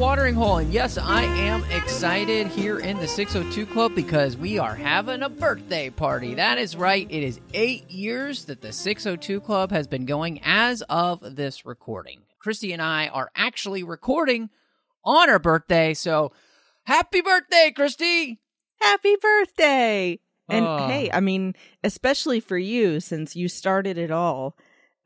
[0.00, 0.56] Watering hole.
[0.56, 5.28] And yes, I am excited here in the 602 Club because we are having a
[5.28, 6.34] birthday party.
[6.34, 7.06] That is right.
[7.10, 12.22] It is eight years that the 602 Club has been going as of this recording.
[12.38, 14.48] Christy and I are actually recording
[15.04, 15.92] on our birthday.
[15.92, 16.32] So
[16.84, 18.40] happy birthday, Christy!
[18.80, 20.18] Happy birthday!
[20.48, 20.86] And Oh.
[20.88, 21.54] hey, I mean,
[21.84, 24.56] especially for you, since you started it all,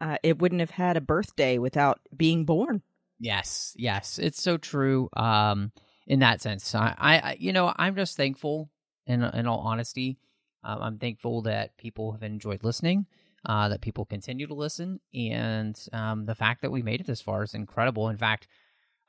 [0.01, 2.83] uh, it wouldn't have had a birthday without being born.
[3.19, 5.09] Yes, yes, it's so true.
[5.15, 5.73] Um,
[6.07, 8.71] in that sense, I, I, you know, I'm just thankful.
[9.07, 10.19] In in all honesty,
[10.63, 13.07] um, I'm thankful that people have enjoyed listening,
[13.45, 17.21] uh, that people continue to listen, and um, the fact that we made it this
[17.21, 18.09] far is incredible.
[18.09, 18.49] In fact,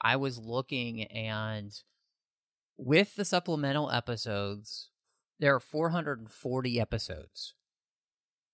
[0.02, 1.73] I was looking and
[2.78, 4.90] with the supplemental episodes,
[5.40, 7.53] there are 440 episodes,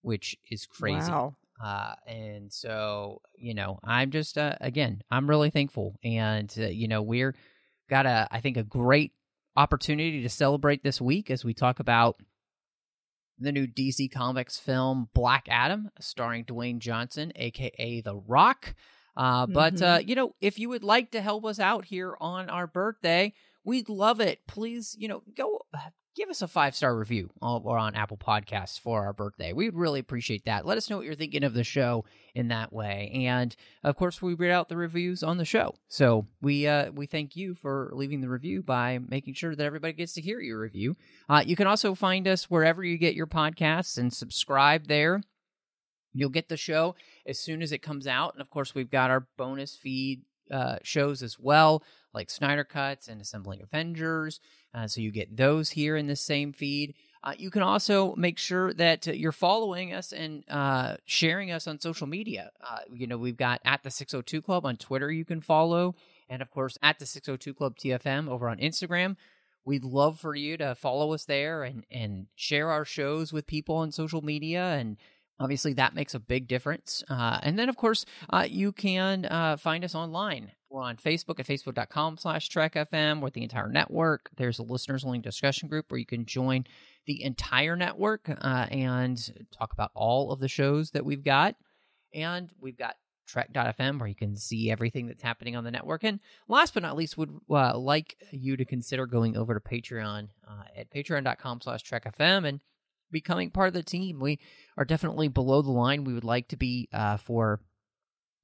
[0.02, 1.12] which is crazy.
[1.12, 1.38] Wow.
[1.64, 5.96] Uh, and so, you know, I'm just, uh, again, I'm really thankful.
[6.04, 7.36] And, uh, you know, we're
[7.90, 9.12] got a, I think, a great
[9.56, 12.16] opportunity to celebrate this week as we talk about
[13.38, 18.76] the new DC Comics film Black Adam, starring Dwayne Johnson, aka The Rock.
[19.18, 22.50] Uh, but, uh, you know, if you would like to help us out here on
[22.50, 24.40] our birthday, we'd love it.
[24.48, 25.62] Please, you know, go
[26.16, 29.54] give us a five star review or on Apple Podcasts for our birthday.
[29.54, 30.66] We'd really appreciate that.
[30.66, 34.22] Let us know what you're thinking of the show in that way, and of course,
[34.22, 35.76] we read out the reviews on the show.
[35.88, 39.94] So we uh, we thank you for leaving the review by making sure that everybody
[39.94, 40.96] gets to hear your review.
[41.30, 45.22] Uh, you can also find us wherever you get your podcasts and subscribe there.
[46.14, 49.10] You'll get the show as soon as it comes out, and of course, we've got
[49.10, 54.40] our bonus feed uh, shows as well, like Snyder Cuts and Assembling Avengers.
[54.74, 56.96] Uh, so you get those here in the same feed.
[57.24, 61.68] Uh, you can also make sure that uh, you're following us and uh, sharing us
[61.68, 62.52] on social media.
[62.92, 65.96] You know, we've got at the 602 Club on Twitter, you can follow.
[66.30, 69.18] And of course, at the 602 Club TFM over on Instagram.
[69.64, 73.76] We'd love for you to follow us there and, and share our shows with people
[73.76, 74.74] on social media.
[74.74, 74.98] And
[75.42, 77.04] obviously, that makes a big difference.
[77.10, 80.52] Uh, and then, of course, uh, you can uh, find us online.
[80.70, 84.30] We're on Facebook at facebook.com slash Trek FM with the entire network.
[84.38, 86.66] There's a listeners only discussion group where you can join
[87.08, 89.20] the entire network uh, and
[89.52, 91.56] talk about all of the shows that we've got.
[92.14, 92.96] And we've got
[93.28, 96.04] Trek.fm where you can see everything that's happening on the network.
[96.04, 100.30] And last but not least, would uh, like you to consider going over to Patreon
[100.48, 102.60] uh, at patreon.com slash TrekFM and
[103.12, 104.20] becoming part of the team.
[104.20, 104.40] We
[104.78, 107.60] are definitely below the line we would like to be uh, for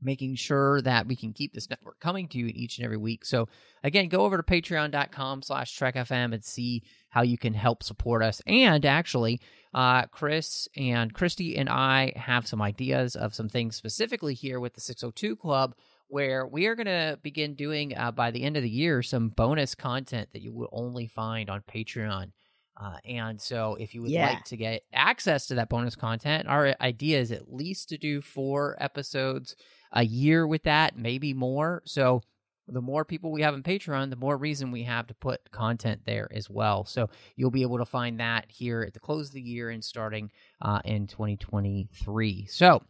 [0.01, 3.25] making sure that we can keep this network coming to you each and every week.
[3.25, 3.47] So
[3.83, 8.41] again, go over to patreon.com slash trekfm and see how you can help support us.
[8.45, 9.41] And actually,
[9.73, 14.73] uh, Chris and Christy and I have some ideas of some things specifically here with
[14.73, 15.75] the 602 Club
[16.09, 19.29] where we are going to begin doing uh, by the end of the year some
[19.29, 22.31] bonus content that you will only find on Patreon.
[22.79, 24.27] Uh, and so, if you would Yeah.
[24.27, 28.21] like to get access to that bonus content, our idea is at least to do
[28.21, 29.55] four episodes
[29.91, 31.81] a year with that, maybe more.
[31.85, 32.21] So,
[32.69, 36.01] the more people we have in Patreon, the more reason we have to put content
[36.05, 36.85] there as well.
[36.85, 39.83] So, you'll be able to find that here at the close of the year and
[39.83, 42.45] starting uh, in 2023.
[42.45, 42.83] So,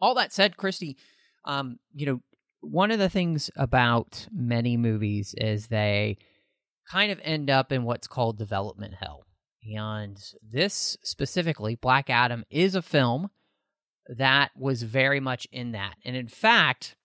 [0.00, 0.96] all that said, Christy,
[1.44, 2.20] um, you know,
[2.60, 6.18] one of the things about many movies is they
[6.90, 9.24] kind of end up in what's called development hell.
[9.74, 13.30] And this specifically, Black Adam, is a film
[14.08, 15.94] that was very much in that.
[16.04, 16.96] And in fact,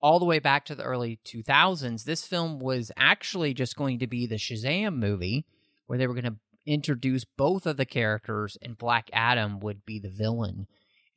[0.00, 4.06] all the way back to the early 2000s, this film was actually just going to
[4.06, 5.46] be the Shazam movie
[5.86, 6.36] where they were going to
[6.66, 10.66] introduce both of the characters and Black Adam would be the villain.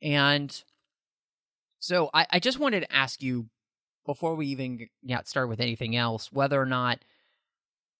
[0.02, 0.62] And
[1.78, 3.46] so I, I just wanted to ask you
[4.04, 7.00] before we even got started with anything else whether or not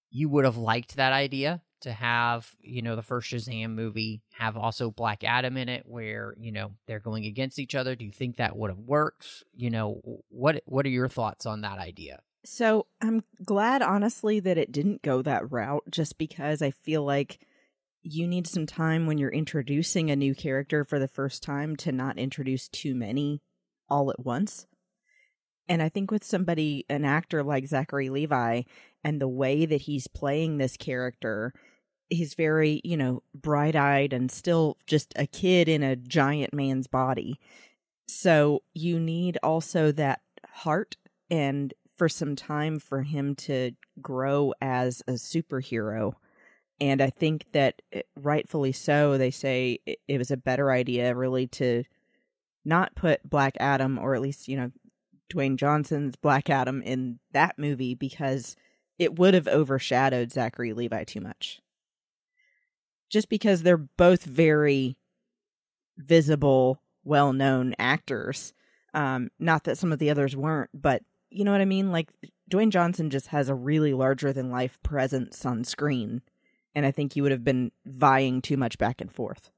[0.09, 4.57] you would have liked that idea to have you know the first Shazam movie have
[4.57, 7.95] also Black Adam in it where you know they're going against each other?
[7.95, 9.43] Do you think that would have worked?
[9.55, 12.19] You know what what are your thoughts on that idea?
[12.45, 17.39] So I'm glad, honestly, that it didn't go that route just because I feel like
[18.03, 21.91] you need some time when you're introducing a new character for the first time to
[21.91, 23.41] not introduce too many
[23.89, 24.65] all at once.
[25.69, 28.63] And I think with somebody, an actor like Zachary Levi,
[29.03, 31.53] and the way that he's playing this character,
[32.09, 36.87] he's very, you know, bright eyed and still just a kid in a giant man's
[36.87, 37.39] body.
[38.07, 40.95] So you need also that heart
[41.29, 43.71] and for some time for him to
[44.01, 46.13] grow as a superhero.
[46.79, 51.47] And I think that eh, rightfully so, they say it was a better idea really
[51.47, 51.83] to
[52.63, 54.71] not put Black Adam, or at least, you know,
[55.29, 58.55] Dwayne Johnson's Black Adam in that movie because
[58.97, 61.61] it would have overshadowed Zachary Levi too much.
[63.09, 64.97] Just because they're both very
[65.97, 68.53] visible, well known actors.
[68.93, 71.91] Um, not that some of the others weren't, but you know what I mean?
[71.91, 72.11] Like
[72.49, 76.21] Dwayne Johnson just has a really larger than life presence on screen.
[76.73, 79.51] And I think you would have been vying too much back and forth.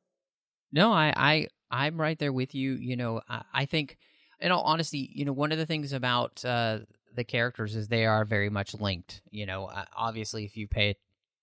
[0.72, 2.74] No, I, I I'm right there with you.
[2.74, 3.98] You know, I, I think
[4.40, 6.80] in all honesty, you know, one of the things about uh,
[7.16, 9.22] the characters is they are very much linked.
[9.32, 10.96] You know, uh, obviously, if you pay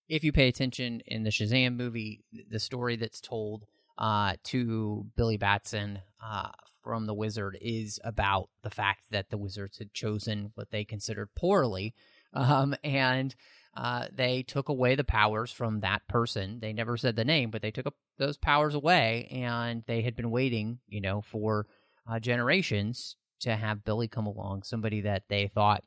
[0.08, 3.66] if you pay attention in the Shazam movie, the story that's told
[3.98, 6.50] uh, to Billy Batson uh,
[6.82, 11.34] from the Wizard is about the fact that the Wizards had chosen what they considered
[11.34, 11.94] poorly,
[12.32, 13.34] um, and
[13.76, 16.60] uh, they took away the powers from that person.
[16.60, 20.30] They never said the name, but they took those powers away, and they had been
[20.30, 21.66] waiting, you know, for
[22.08, 25.84] uh, generations to have Billy come along, somebody that they thought,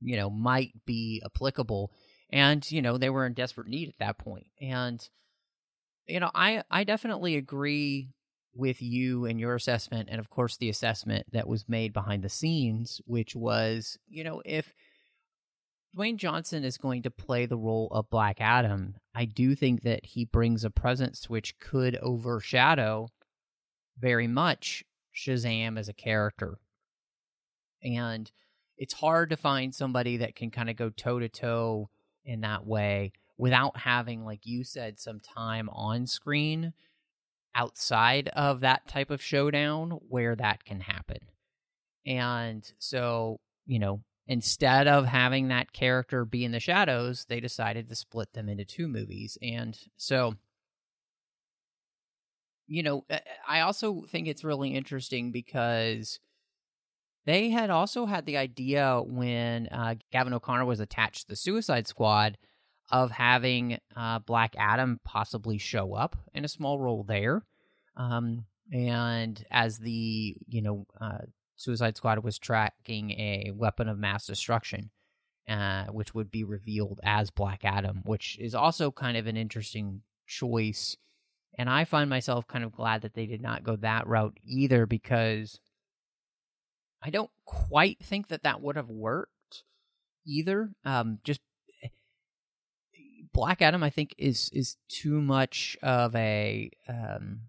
[0.00, 1.92] you know, might be applicable.
[2.30, 4.46] And, you know, they were in desperate need at that point.
[4.60, 5.06] And,
[6.06, 8.10] you know, I, I definitely agree
[8.54, 12.28] with you and your assessment, and of course, the assessment that was made behind the
[12.28, 14.72] scenes, which was, you know, if
[15.96, 20.04] Dwayne Johnson is going to play the role of Black Adam, I do think that
[20.04, 23.08] he brings a presence which could overshadow
[23.98, 24.84] very much
[25.18, 26.58] Shazam as a character.
[27.82, 28.30] And
[28.76, 31.90] it's hard to find somebody that can kind of go toe to toe
[32.24, 36.72] in that way without having, like you said, some time on screen
[37.54, 41.18] outside of that type of showdown where that can happen.
[42.06, 47.88] And so, you know, instead of having that character be in the shadows, they decided
[47.88, 49.38] to split them into two movies.
[49.42, 50.34] And so
[52.68, 53.04] you know,
[53.48, 56.20] I also think it's really interesting because
[57.24, 61.88] they had also had the idea when uh, Gavin O'Connor was attached to the Suicide
[61.88, 62.38] Squad
[62.90, 67.44] of having uh, Black Adam possibly show up in a small role there.
[67.96, 71.18] Um, and as the, you know, uh,
[71.56, 74.90] Suicide Squad was tracking a weapon of mass destruction,
[75.48, 80.02] uh, which would be revealed as Black Adam, which is also kind of an interesting
[80.26, 80.96] choice
[81.58, 84.86] and I find myself kind of glad that they did not go that route either
[84.86, 85.58] because
[87.02, 89.64] I don't quite think that that would have worked
[90.24, 90.70] either.
[90.84, 91.40] Um, just
[91.82, 91.88] eh,
[93.32, 97.40] Black Adam, I think, is is too much of a um,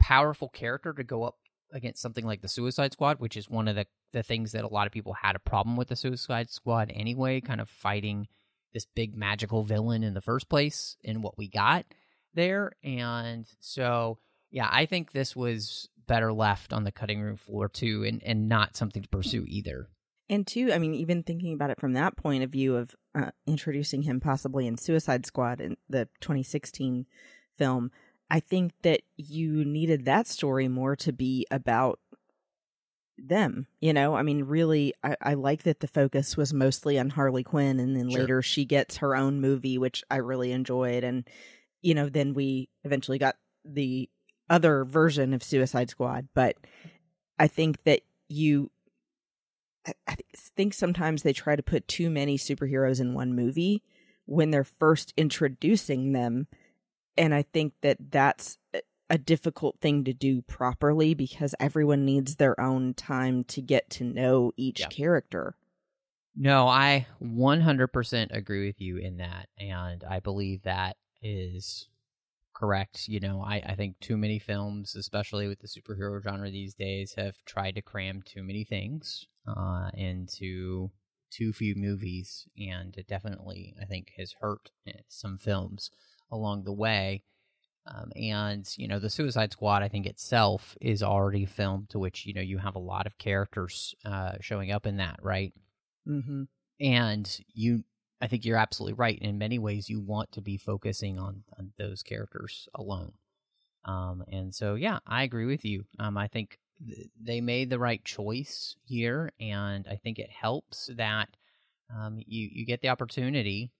[0.00, 1.36] powerful character to go up
[1.70, 4.68] against something like the Suicide Squad, which is one of the the things that a
[4.68, 8.26] lot of people had a problem with the Suicide Squad anyway, kind of fighting
[8.72, 11.84] this big magical villain in the first place in what we got
[12.34, 12.72] there.
[12.82, 14.18] And so,
[14.50, 18.48] yeah, I think this was better left on the cutting room floor too, and, and
[18.48, 19.88] not something to pursue either.
[20.30, 23.30] And two, I mean, even thinking about it from that point of view of uh,
[23.46, 27.06] introducing him possibly in Suicide Squad in the 2016
[27.56, 27.90] film,
[28.30, 31.98] I think that you needed that story more to be about
[33.20, 37.10] them you know i mean really I, I, like that the focus was mostly on
[37.10, 38.20] harley quinn and then sure.
[38.20, 41.28] later she gets her own movie which i really enjoyed and
[41.82, 44.08] you know, then we eventually got the
[44.50, 46.28] other version of Suicide Squad.
[46.34, 46.56] But
[47.38, 48.70] I think that you,
[50.06, 50.16] I
[50.56, 53.82] think sometimes they try to put too many superheroes in one movie
[54.26, 56.46] when they're first introducing them.
[57.16, 58.58] And I think that that's
[59.10, 64.04] a difficult thing to do properly because everyone needs their own time to get to
[64.04, 64.88] know each yeah.
[64.88, 65.56] character.
[66.36, 69.48] No, I 100% agree with you in that.
[69.58, 71.88] And I believe that is
[72.54, 73.08] correct.
[73.08, 77.14] You know, I, I think too many films, especially with the superhero genre these days,
[77.16, 80.90] have tried to cram too many things uh, into
[81.30, 85.90] too few movies, and it definitely, I think, has hurt eh, some films
[86.30, 87.22] along the way.
[87.86, 92.26] Um, and you know, the Suicide Squad, I think itself is already filmed to which
[92.26, 95.52] you know you have a lot of characters uh, showing up in that, right?
[96.06, 96.44] Mm-hmm.
[96.80, 97.84] And you
[98.20, 99.18] I think you're absolutely right.
[99.18, 103.12] In many ways, you want to be focusing on, on those characters alone.
[103.84, 105.84] Um, and so, yeah, I agree with you.
[105.98, 110.90] Um, I think th- they made the right choice here, and I think it helps
[110.96, 111.28] that
[111.96, 113.70] um, you you get the opportunity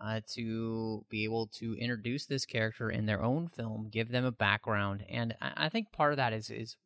[0.00, 4.30] uh, to be able to introduce this character in their own film, give them a
[4.30, 6.76] background, and I, I think part of that is is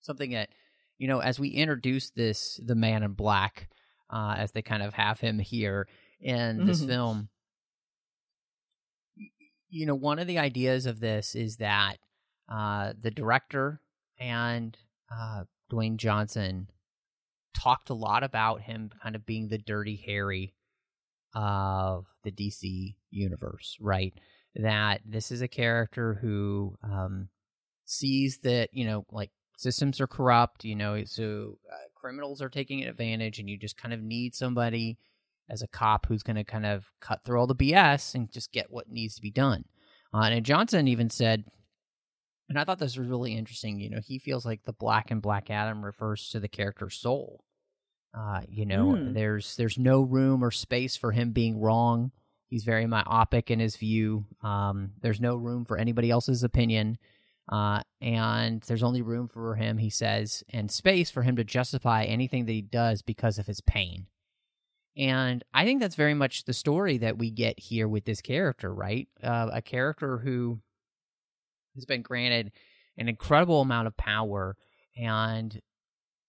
[0.00, 0.48] something that
[0.98, 3.68] you know as we introduce this the Man in Black,
[4.08, 5.86] uh, as they kind of have him here
[6.20, 6.86] in this Mhm.
[6.86, 7.28] film.
[9.68, 11.98] You know, one of the ideas of this is that
[12.48, 13.80] uh, the director
[14.18, 14.76] and
[15.10, 16.68] uh, Dwayne Johnson
[17.54, 20.54] talked a lot about him kind of being the dirty Harry
[21.34, 24.12] of the DC universe, right?
[24.56, 27.28] That this is a character who um,
[27.84, 32.82] sees that, you know, like systems are corrupt, you know, so uh, criminals are taking
[32.82, 34.98] advantage, and you just kind of need somebody
[35.50, 38.52] as a cop who's going to kind of cut through all the BS and just
[38.52, 39.64] get what needs to be done.
[40.14, 41.44] Uh, and Johnson even said,
[42.48, 43.78] and I thought this was really interesting.
[43.80, 47.44] You know, he feels like the Black and Black Adam refers to the character's soul.
[48.16, 49.12] Uh, you know, Hmm.
[49.12, 52.10] there's there's no room or space for him being wrong.
[52.48, 54.24] He's very myopic in his view.
[54.42, 56.98] Um, there's no room for anybody else's opinion.
[57.48, 62.04] Uh, and there's only room for him, he says, and space for him to justify
[62.04, 64.06] anything that he does because of his pain.
[64.96, 68.74] And I think that's very much the story that we get here with this character,
[68.74, 69.08] right?
[69.22, 70.60] Uh, a character who
[71.74, 72.52] has been granted
[72.98, 74.56] an incredible amount of power,
[74.96, 75.60] and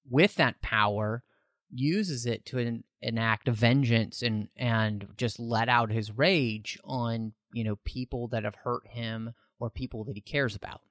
[0.10, 1.24] with that power,
[1.70, 7.34] uses it to en- enact a vengeance and and just let out his rage on
[7.54, 10.82] you know people that have hurt him or people that he cares about,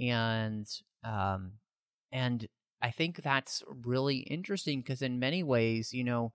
[0.00, 0.66] and
[1.04, 1.52] um
[2.12, 2.48] and
[2.80, 6.32] I think that's really interesting because in many ways, you know,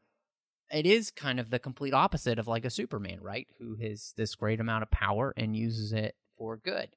[0.74, 3.48] it is kind of the complete opposite of like a Superman, right?
[3.60, 6.90] Who has this great amount of power and uses it for good.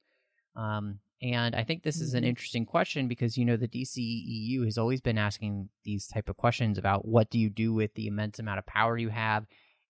[0.56, 2.28] Um, and I think this is an Mhm.
[2.28, 6.78] interesting question because you know the DCEU has always been asking these type of questions
[6.78, 9.46] about what do you do with the immense amount of power you have?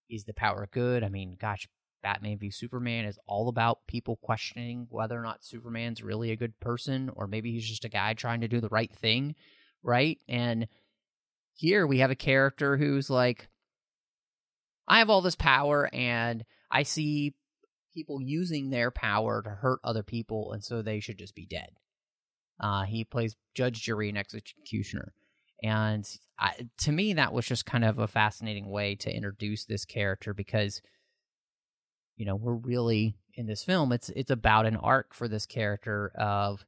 [0.08, 1.02] Is the power good?
[1.02, 1.68] I mean, gosh,
[2.02, 6.58] Batman v Superman is all about people questioning whether or not Superman's really a good
[6.60, 9.34] person or maybe he's just a guy trying to do the right thing,
[9.82, 10.18] right?
[10.28, 10.68] And
[11.54, 13.48] here we have a character who's like,
[14.88, 17.34] I have all this power and I see
[17.96, 21.70] people using their power to hurt other people, and so they should just be dead.
[22.60, 25.14] Uh, he plays judge, jury, and executioner.
[25.62, 26.06] And
[26.38, 30.34] I, to me, that was just kind of a fascinating way to introduce this character
[30.34, 30.82] because,
[32.16, 33.92] you know, we're really in this film.
[33.92, 36.66] It's it's about an arc for this character of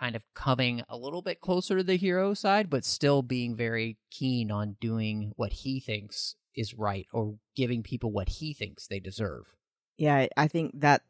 [0.00, 3.96] kind of coming a little bit closer to the hero side, but still being very
[4.10, 9.00] keen on doing what he thinks is right or giving people what he thinks they
[9.00, 9.54] deserve.
[9.96, 11.02] Yeah, I- think that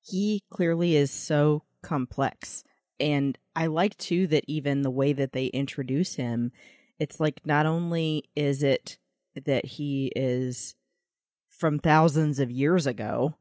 [0.00, 2.64] he clearly is so complex.
[3.00, 6.52] And I like too that even the way that they introduce him,
[6.98, 8.98] it's like not only is it
[9.44, 10.74] that he is
[11.48, 13.36] from thousands of years ago,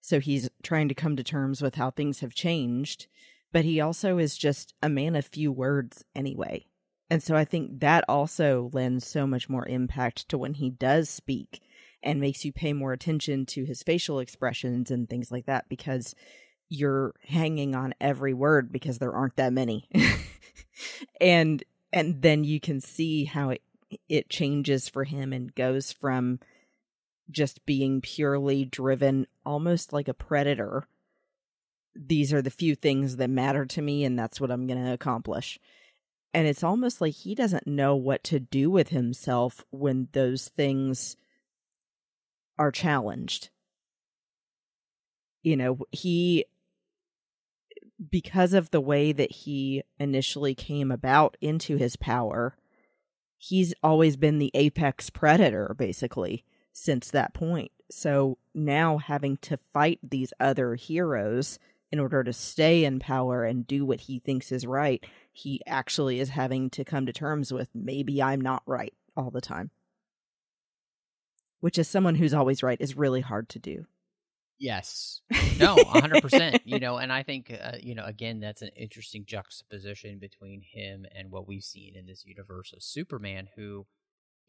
[0.00, 3.06] so he's trying to come to terms with how things have changed,
[3.52, 6.66] but he also is just a man of few words anyway.
[7.08, 11.08] And so I think that also lends so much more impact to when he does
[11.08, 11.62] speak
[12.02, 16.14] and makes you pay more attention to his facial expressions and things like that because
[16.68, 19.88] you're hanging on every word because there aren't that many.
[21.20, 23.62] and and then you can see how it
[24.08, 26.40] it changes for him and goes from
[27.30, 30.86] just being purely driven almost like a predator.
[31.94, 34.92] These are the few things that matter to me and that's what I'm going to
[34.92, 35.58] accomplish.
[36.36, 41.16] And it's almost like he doesn't know what to do with himself when those things
[42.58, 43.48] are challenged.
[45.42, 46.44] You know, he
[48.10, 52.54] because of the way that he initially came about into his power,
[53.38, 57.72] he's always been the apex predator basically since that point.
[57.90, 61.58] So now having to fight these other heroes
[61.96, 66.20] in order to stay in power and do what he thinks is right, he actually
[66.20, 69.70] is having to come to terms with maybe I'm not right all the time.
[71.60, 73.86] Which, as someone who's always right, is really hard to do.
[74.58, 75.22] Yes.
[75.58, 76.60] No, 100%.
[76.66, 81.06] you know, and I think, uh, you know, again, that's an interesting juxtaposition between him
[81.14, 83.86] and what we've seen in this universe of Superman, who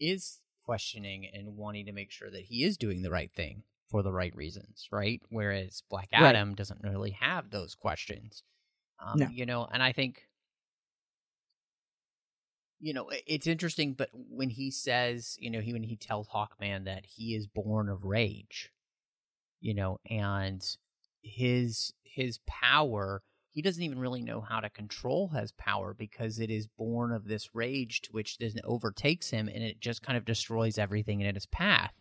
[0.01, 4.03] is questioning and wanting to make sure that he is doing the right thing for
[4.03, 5.22] the right reasons, right?
[5.29, 6.36] Whereas Black Right.
[6.36, 8.44] Adam doesn't really have those questions.
[9.00, 9.27] Um, No.
[9.32, 10.24] You know, and I think
[12.79, 16.86] you know, it's interesting, but when he says, you know, he when he tells Hawkman
[16.86, 18.72] that he is born of rage,
[19.60, 20.63] you know, and
[21.24, 26.51] his his power, he doesn't even really know how to control his power because it
[26.51, 30.25] is born of this rage to which then overtakes him and it just kind of
[30.25, 31.94] destroys everything in its path.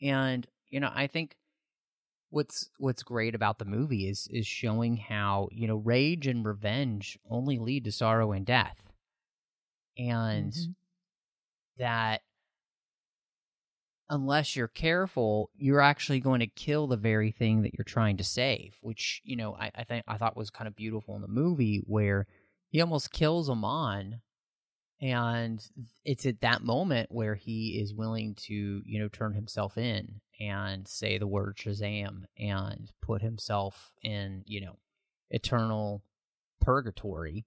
[0.00, 1.36] And, you know, I think
[2.30, 7.16] what's what's great about the movie is is showing how, you know, rage and revenge
[7.30, 8.76] only lead to sorrow and death
[9.96, 10.72] and mm-hmm.
[11.78, 12.22] that
[14.10, 18.24] unless you're careful, you're actually going to kill the very thing that you're trying to
[18.24, 18.74] save.
[18.80, 21.84] Which you know, I, I think I thought was kind of beautiful in the movie
[21.86, 22.26] where
[22.68, 24.22] he almost kills Amon,
[25.00, 25.64] and
[26.04, 30.86] it's at that moment where he is willing to you know turn himself in and
[30.88, 34.78] say the word Shazam and put himself in you know
[35.30, 36.02] eternal
[36.60, 37.44] purgatory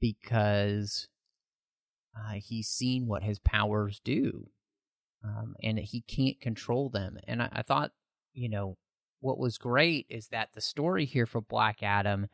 [0.00, 1.08] because
[2.16, 4.48] uh, he's seen what his powers do,
[5.24, 7.18] um, and he can't control them.
[7.26, 7.92] And I, I thought,
[8.32, 8.76] you know,
[9.20, 12.28] what was great is that the story here for Black Adam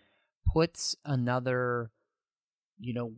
[0.52, 1.90] puts another,
[2.78, 3.12] you know,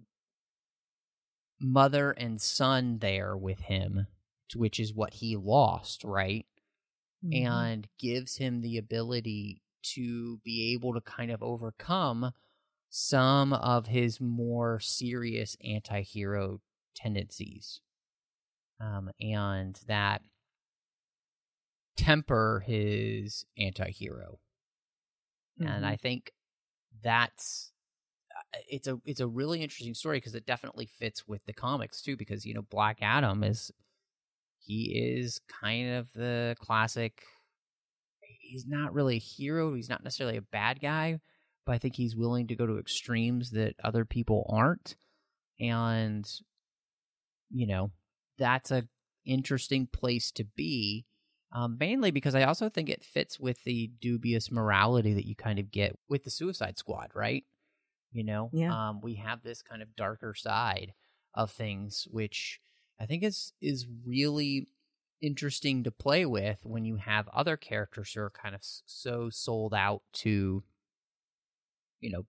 [1.63, 4.07] mother and son there with him,
[4.55, 6.47] which is what he lost, right?
[7.25, 7.47] Mm-hmm.
[7.47, 9.63] And gives him the ability
[9.95, 12.33] to be able to kind of overcome
[12.95, 16.61] some of his more serious anti-hero
[16.95, 17.81] tendencies
[18.81, 20.21] um, and that
[21.97, 24.39] temper his anti-hero
[25.59, 25.71] mm-hmm.
[25.71, 26.33] and i think
[27.03, 27.72] that's
[28.69, 32.17] it's a it's a really interesting story because it definitely fits with the comics too
[32.17, 33.71] because you know black adam is
[34.59, 37.23] he is kind of the classic
[38.41, 41.19] he's not really a hero he's not necessarily a bad guy
[41.65, 44.97] but I think he's willing to go to extremes that other people aren't.
[45.61, 46.29] And,
[47.51, 47.93] you know,
[48.39, 48.85] that's a
[49.25, 51.07] interesting place to be.
[51.55, 55.59] Um, mainly because I also think it fits with the dubious morality that you kind
[55.59, 57.45] of get with the Suicide Squad, right?
[58.13, 58.89] You know, yeah.
[58.89, 60.93] um, we have this kind of darker side
[61.35, 62.61] of things, which
[63.01, 64.69] I think is is really
[65.21, 69.73] interesting to play with when you have other characters who are kind of so sold
[69.73, 70.65] out to
[72.03, 72.27] you know,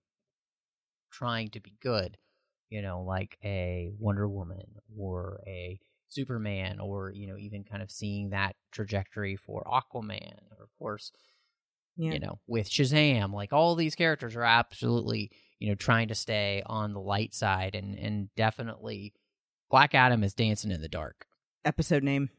[1.10, 2.16] trying to be good,
[2.70, 7.90] you know, like a Wonder Woman or a Superman, or, you know, even kind of
[7.90, 11.12] seeing that trajectory for Aquaman, or of course,
[11.96, 12.12] yeah.
[12.12, 15.32] you know, with Shazam, like all these characters are absolutely,
[15.64, 19.14] you know, trying to stay on the light side and, and definitely
[19.70, 21.26] Black Adam is dancing in the dark.
[21.64, 22.28] Episode name.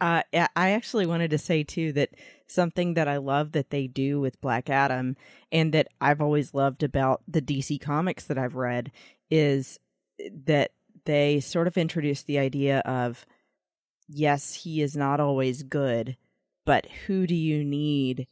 [0.00, 2.10] Uh, I actually wanted to say too that
[2.46, 5.16] something that I love that they do with Black Adam
[5.50, 8.92] and that I've always loved about the DC comics that I've read
[9.28, 9.80] is
[10.44, 10.70] that
[11.04, 13.26] they sort of introduce the idea of
[14.08, 16.16] yes, he is not always good,
[16.64, 18.28] but who do you need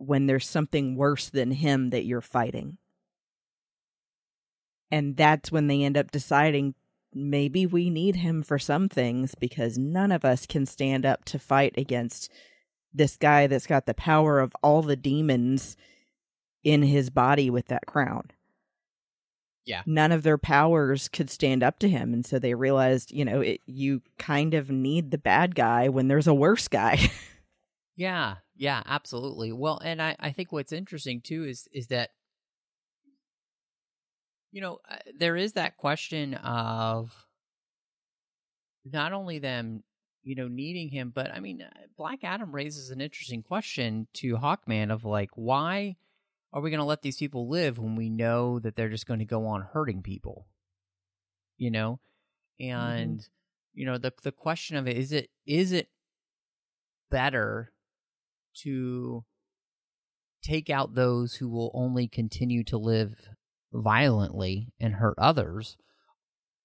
[0.00, 2.78] when there's something worse than him that you're fighting?
[4.90, 6.74] And that's when they end up deciding
[7.14, 11.38] maybe we need him for some things because none of us can stand up to
[11.38, 12.30] fight against
[12.92, 15.76] this guy that's got the power of all the demons
[16.64, 18.30] in his body with that crown.
[19.64, 19.82] Yeah.
[19.86, 22.12] None of their powers could stand up to him.
[22.12, 26.08] And so they realized, you know, it, you kind of need the bad guy when
[26.08, 27.10] there's a worse guy.
[27.96, 28.36] yeah.
[28.56, 29.52] Yeah, absolutely.
[29.52, 32.10] Well, and I, I think what's interesting too is, is that
[34.52, 37.26] you know, uh, there is that question of
[38.84, 39.82] not only them,
[40.22, 44.36] you know, needing him, but I mean, uh, Black Adam raises an interesting question to
[44.36, 45.96] Hawkman of like, why
[46.52, 49.20] are we going to let these people live when we know that they're just going
[49.20, 50.46] to go on hurting people?
[51.56, 52.00] You know,
[52.58, 53.80] and mm-hmm.
[53.80, 55.90] you know the the question of it is it is it
[57.10, 57.70] better
[58.62, 59.24] to
[60.42, 63.14] take out those who will only continue to live
[63.72, 65.76] violently and hurt others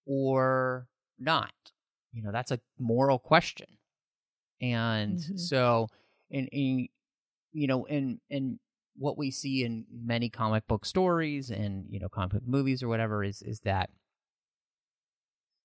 [0.06, 0.88] or
[1.20, 1.54] not?
[2.14, 3.68] You know, that's a moral question.
[4.62, 5.38] And mm-hmm.
[5.38, 5.90] so,
[6.30, 6.88] in, in,
[7.52, 8.60] you know, in, in
[8.96, 12.88] what we see in many comic book stories and, you know, comic book movies or
[12.88, 13.90] whatever is, is that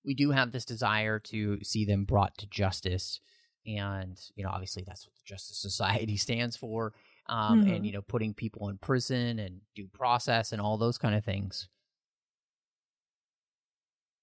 [0.04, 3.20] we do have this desire to see them brought to justice.
[3.66, 6.92] And, you know, obviously that's what the Justice Society stands for
[7.30, 7.72] um, mm-hmm.
[7.72, 11.24] and you know putting people in prison and due process and all those kind of
[11.24, 11.68] things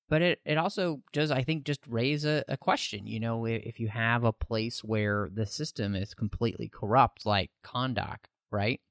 [0.10, 3.64] but it, it also does i think just raise a, a question you know if,
[3.64, 8.18] if, you have a place where the system is completely corrupt like Kahndaq
[8.52, 8.82] right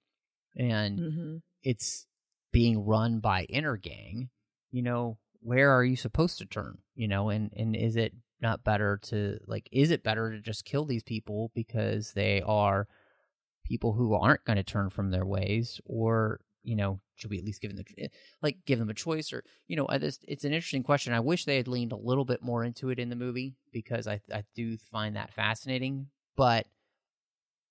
[0.56, 1.36] and mm-hmm.
[1.62, 2.06] it's
[2.52, 4.28] being run by Intergang
[4.72, 6.78] you know where are you supposed to turn?
[6.96, 10.64] You know, and and is it not better to like is it better to just
[10.64, 12.86] kill these people because they are
[13.64, 15.80] people who aren't going to turn from their ways?
[15.84, 18.08] Or you know should we at least give them the
[18.42, 19.32] like give them a choice?
[19.32, 21.12] Or you know this it's an interesting question.
[21.12, 24.06] I wish they had leaned a little bit more into it in the movie because
[24.06, 26.66] i i do find that fascinating but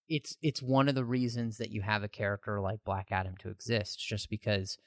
[0.10, 3.50] it's it's one of the reasons that you have a character like black adam to
[3.50, 4.78] exist just because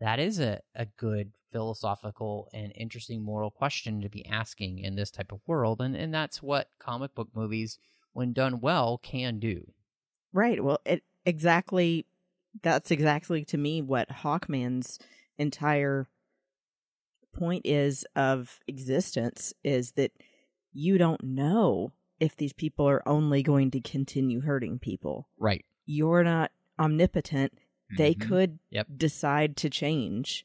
[0.00, 5.10] that is a, a good philosophical and interesting moral question to be asking in this
[5.10, 7.78] type of world and and that's what comic book movies
[8.12, 9.72] when done well can do
[10.32, 10.62] Right.
[10.62, 12.06] Well, it exactly
[12.62, 14.98] that's exactly to me what Hawkman's
[15.38, 16.08] entire
[17.32, 20.10] point is of existence is that
[20.72, 25.28] you don't know if these people are only going to continue hurting people.
[25.38, 27.52] right You're not omnipotent.
[27.96, 28.20] They Mhm.
[28.28, 28.86] could Yep.
[28.96, 30.44] decide to change.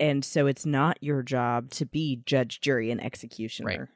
[0.00, 3.90] And so it's not your job to be judge, jury, and executioner.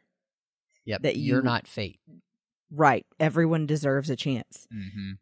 [0.84, 2.00] yep that you're you- not fate
[2.70, 3.06] Right.
[3.20, 4.66] Everyone deserves a chance.
[4.72, 5.12] mm-hmm.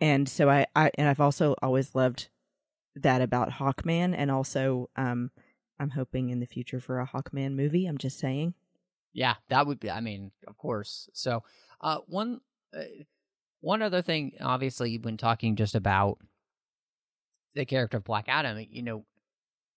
[0.00, 2.28] and so I, I and I've also always loved
[2.96, 5.30] that about Hawkman, and also um,
[5.78, 7.86] I'm hoping in the future for a Hawkman movie.
[7.86, 8.54] I'm just saying.
[9.12, 9.90] Yeah, that would be.
[9.90, 11.08] I mean, of course.
[11.14, 11.42] So,
[11.80, 12.40] uh, one
[12.74, 12.82] uh,
[13.60, 16.18] one other thing, obviously, when talking just about
[17.54, 19.04] the character of Black Adam, you know,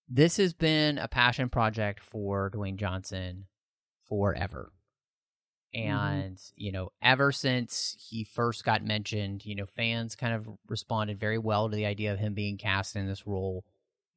[0.08, 3.46] this has been a passion project for Dwayne Johnson
[4.08, 4.72] forever.
[5.74, 11.18] And, you know, ever since he first got mentioned, you know, fans kind of responded
[11.18, 13.64] very well to the idea of him being cast in this role.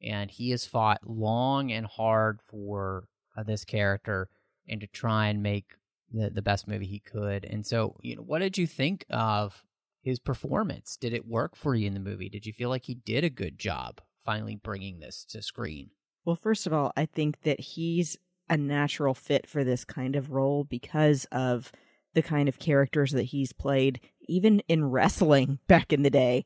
[0.00, 4.28] And he has fought long and hard for uh, this character
[4.68, 5.74] and to try and make
[6.12, 7.44] the, the best movie he could.
[7.44, 9.64] And so, you know, what did you think of
[10.02, 10.96] his performance?
[10.96, 12.28] Did it work for you in the movie?
[12.28, 15.90] Did you feel like he did a good job finally bringing this to screen?
[16.24, 18.16] Well, first of all, I think that he's
[18.50, 21.72] a natural fit for this kind of role because of
[22.14, 26.44] the kind of characters that he's played, even in wrestling back in the day.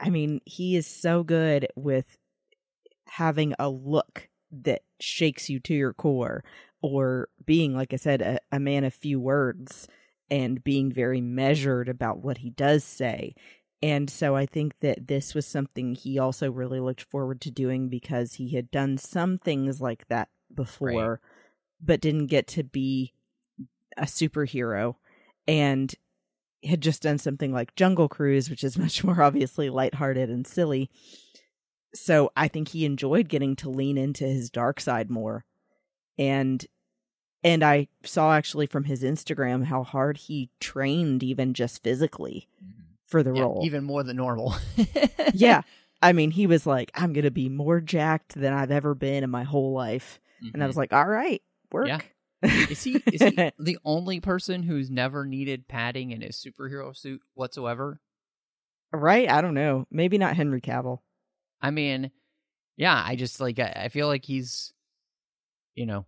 [0.00, 2.18] I mean, he is so good with
[3.06, 6.44] having a look that shakes you to your core,
[6.80, 9.88] or being, like I said, a, a man of few words
[10.30, 13.34] and being very measured about what he does say.
[13.82, 17.88] And so I think that this was something he also really looked forward to doing
[17.88, 21.20] because he had done some things like that before,
[21.80, 23.12] but didn't get to be
[23.96, 24.96] a superhero
[25.46, 25.94] and
[26.64, 30.90] had just done something like Jungle Cruise, which is much more obviously lighthearted and silly.
[31.94, 35.44] So I think he enjoyed getting to lean into his dark side more.
[36.18, 36.66] And
[37.44, 42.82] and I saw actually from his Instagram how hard he trained even just physically mm-hmm.
[43.06, 43.62] for the Yeah, role.
[43.64, 44.54] even more than normal.
[45.34, 45.62] yeah.
[46.02, 49.24] I mean, he was like, I'm going to be more jacked than I've ever been
[49.24, 50.20] in my whole life.
[50.40, 50.66] And I mm-hmm.
[50.68, 51.88] was like, all right, work.
[51.88, 52.00] Yeah.
[52.42, 57.20] is he is he the only person who's never needed padding in his superhero suit
[57.34, 58.00] whatsoever?
[58.92, 59.28] right?
[59.28, 59.86] I don't know.
[59.90, 61.00] Maybe not Henry Cavill.
[61.60, 62.10] I mean,
[62.76, 64.72] yeah, I just like I, I feel like he's,
[65.74, 66.06] you know,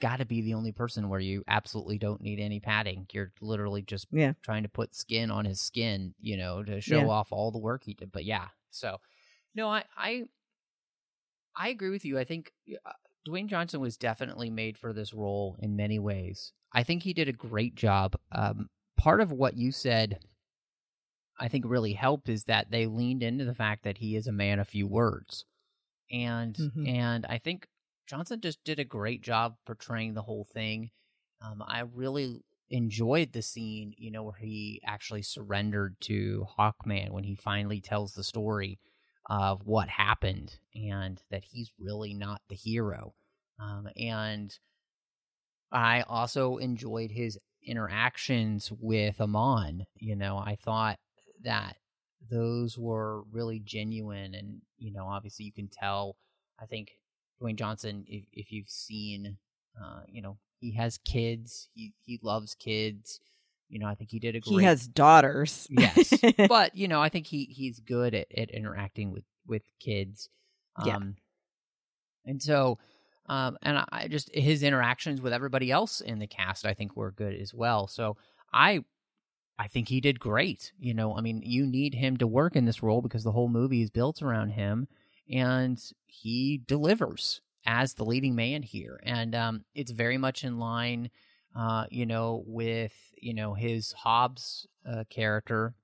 [0.00, 3.06] got to be the only person where you absolutely don't need any padding.
[3.12, 4.34] You're literally just Yeah.
[4.42, 7.08] trying to put skin on his skin, you know, to show Yeah.
[7.08, 8.12] off all the work he did.
[8.12, 8.98] But yeah, so
[9.54, 10.24] no, I I
[11.56, 12.18] I agree with you.
[12.18, 12.52] I think
[12.86, 12.92] uh,
[13.26, 16.52] Dwayne Johnson was definitely made for this role in many ways.
[16.72, 18.16] I think he did a great job.
[18.32, 20.20] Um, part of what you said,
[21.38, 24.32] I think, really helped is that they leaned into the fact that he is a
[24.32, 25.44] man of few words,
[26.10, 26.86] and Mhm.
[26.88, 27.68] and I think
[28.10, 30.90] Johnson just did a great job portraying the whole thing.
[31.40, 37.22] Um, I really enjoyed the scene, you know, where he actually surrendered to Hawkman when
[37.22, 38.80] he finally tells the story
[39.26, 43.14] of what happened and that he's really not the hero.
[43.60, 44.58] Um, and
[45.70, 49.86] I also enjoyed his interactions with Amon.
[49.94, 50.98] You know, I thought
[51.44, 51.76] that
[52.28, 56.16] those were really genuine, and you know, obviously you can tell.
[56.60, 56.90] I think
[57.40, 59.36] Dwayne Johnson, if if you've seen,
[59.80, 61.68] uh, you know, he has kids.
[61.74, 63.20] He he loves kids.
[63.68, 64.58] You know, I think he did a great.
[64.60, 65.66] He has daughters.
[65.70, 66.12] yes,
[66.48, 70.28] but you know, I think he he's good at, at interacting with with kids.
[70.76, 70.98] Um, Yeah.
[72.26, 72.78] and so,
[73.26, 76.96] um, and I- I just his interactions with everybody else in the cast, I think,
[76.96, 77.86] were good as well.
[77.86, 78.16] So
[78.52, 78.84] I,
[79.58, 80.72] I think he did great.
[80.78, 83.48] You know, I mean, you need him to work in this role because the whole
[83.48, 84.88] movie is built around him,
[85.30, 91.10] and he delivers as the leading man here, and um, it's very much in line,
[91.56, 95.74] uh, you know, with you know his Hobbs uh, character,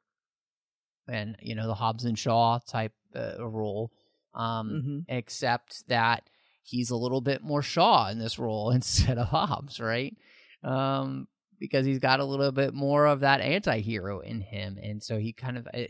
[1.08, 3.92] and you know the Hobbs and Shaw type uh, role,
[4.34, 5.04] um, Mhm.
[5.08, 6.28] except that
[6.62, 10.16] he's a little bit more Shaw in this role instead of Hobbs, right?
[10.62, 11.28] Um,
[11.58, 15.32] because he's got a little bit more of that anti-hero in him and so he
[15.32, 15.84] kind of uh,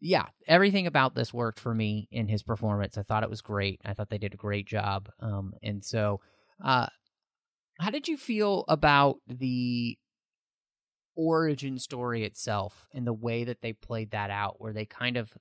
[0.00, 2.98] yeah everything about this worked for me in his performance.
[2.98, 3.80] I thought it was great.
[3.84, 5.08] I thought they did a great job.
[5.20, 6.20] Um, and so
[6.64, 6.86] uh,
[7.80, 9.98] how did you feel about the
[11.16, 15.32] origin story itself and the way that they played that out where they kind of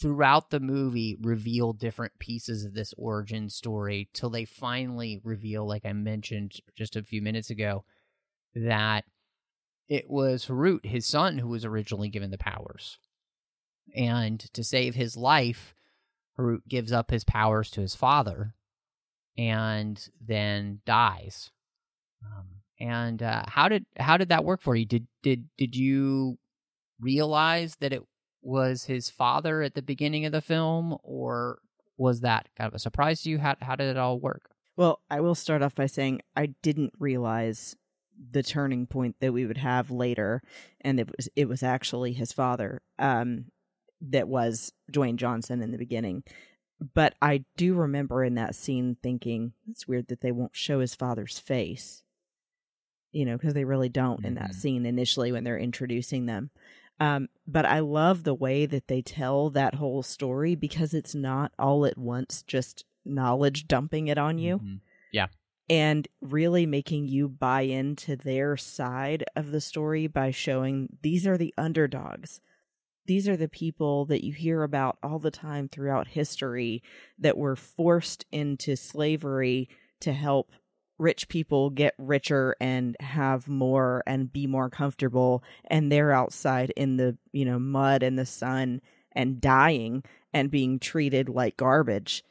[0.00, 5.86] throughout the movie reveal different pieces of this origin story till they finally reveal like
[5.86, 7.84] i mentioned just a few minutes ago
[8.54, 9.04] that
[9.92, 12.98] it was Hurut, his son, who was originally given the powers.
[13.94, 15.74] And to save his life,
[16.38, 18.54] Hurut gives up his powers to his father
[19.36, 21.50] and then dies.
[22.24, 22.46] Um,
[22.80, 24.84] and uh, how did how did that work for you?
[24.84, 26.38] Did did did you
[27.00, 28.02] realize that it
[28.42, 31.58] was his father at the beginning of the film, or
[31.96, 33.38] was that kind of a surprise to you?
[33.38, 34.50] How how did it all work?
[34.76, 37.76] Well, I will start off by saying I didn't realize
[38.30, 40.42] the turning point that we would have later,
[40.80, 43.46] and it was it was actually his father um,
[44.10, 46.24] that was Dwayne Johnson in the beginning.
[46.94, 50.94] But I do remember in that scene thinking it's weird that they won't show his
[50.94, 52.02] father's face,
[53.12, 54.26] you know, because they really don't mm-hmm.
[54.26, 54.58] in that mm-hmm.
[54.60, 56.50] scene initially when they're introducing them.
[56.98, 61.52] Um, but I love the way that they tell that whole story because it's not
[61.58, 64.56] all at once just knowledge dumping it on you.
[64.58, 64.76] Mm-hmm.
[65.12, 65.26] Yeah
[65.72, 71.38] and really making you buy into their side of the story by showing these are
[71.38, 72.42] the underdogs.
[73.06, 76.82] These are the people that you hear about all the time throughout history
[77.18, 79.68] that were forced into slavery
[80.00, 80.52] to help
[80.98, 85.42] rich people get richer and have more and be more comfortable.
[85.66, 88.80] And they're outside in the you know mud and the sun
[89.12, 92.24] and dying and being treated like garbage.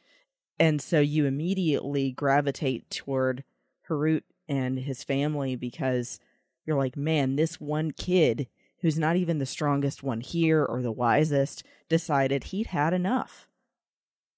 [0.58, 3.44] And so you immediately gravitate toward
[3.88, 6.18] Hurut and his family because
[6.64, 8.48] you're like, man, this one kid
[8.82, 13.48] who's not even the strongest one here or the wisest decided he'd had enough.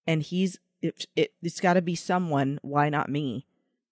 [0.06, 3.46] And he's it, it it's got to be someone, why not me,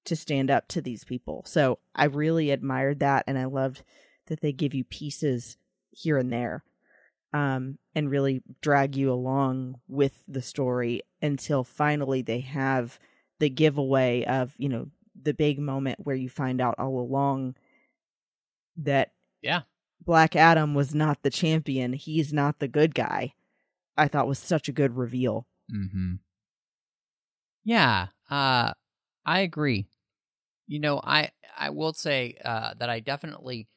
[0.04, 1.42] to stand up to these people.
[1.46, 3.82] So I really admired that and I loved
[4.26, 5.56] that they give you pieces
[5.90, 6.62] here and there
[7.32, 12.98] um, and really drag you along with the story until finally they have
[13.38, 14.88] the giveaway of you know
[15.20, 17.54] the big moment where you find out all along
[18.76, 19.62] that yeah
[20.04, 23.32] black adam was not the champion he's not the good guy
[23.96, 26.14] i thought was such a good reveal mm-hmm
[27.64, 28.72] yeah uh
[29.24, 29.86] i agree
[30.66, 33.68] you know i i will say uh that i definitely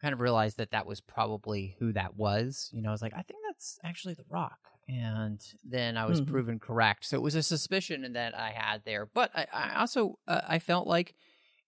[0.00, 2.70] kind of realized that that was probably who that was.
[2.72, 4.58] You know, I was like, I think that's actually The Rock.
[4.88, 6.30] And then I was mm-hmm.
[6.30, 7.06] proven correct.
[7.06, 9.06] So it was a suspicion that I had there.
[9.06, 11.14] But I, I also uh, I felt like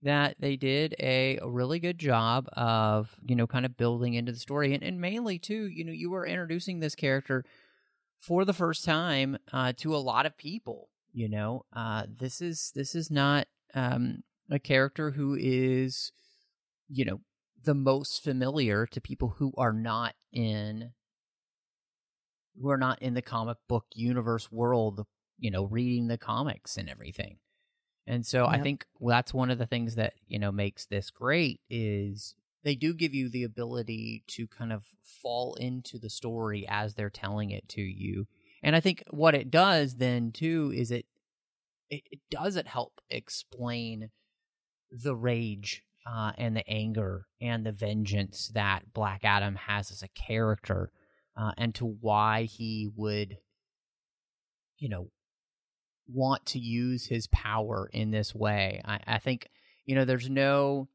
[0.02, 4.38] that they did a, really good job of you know kind of building into the
[4.38, 7.44] story and, and mainly too you know you were introducing this character
[8.18, 12.72] for the first time uh, to a lot of people you know uh, this is
[12.74, 16.12] this is not um, a character who is
[16.88, 17.20] you know
[17.64, 20.92] the most familiar to people who are not in
[22.60, 25.06] who are not in the comic book universe world,
[25.38, 27.38] you know, reading the comics and everything.
[28.08, 28.58] And so yep.
[28.58, 32.74] I think that's one of the things that, you know, makes this great is they
[32.74, 34.86] do give you the ability to kind of
[35.22, 38.26] fall into the story as they're telling it to you.
[38.62, 41.04] And I think what it does then too is it
[41.90, 44.10] it, it doesn't help explain
[44.90, 50.08] the rage uh, and the anger and the vengeance that Black Adam has as a
[50.08, 50.90] character,
[51.36, 53.36] uh, and to why he would,
[54.78, 55.10] you know,
[56.08, 58.82] want to use his power in this way.
[58.84, 59.48] I, I think,
[59.84, 60.88] you know, there's no.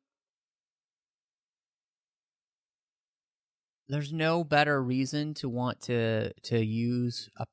[3.89, 7.45] There's no better reason to want to to use a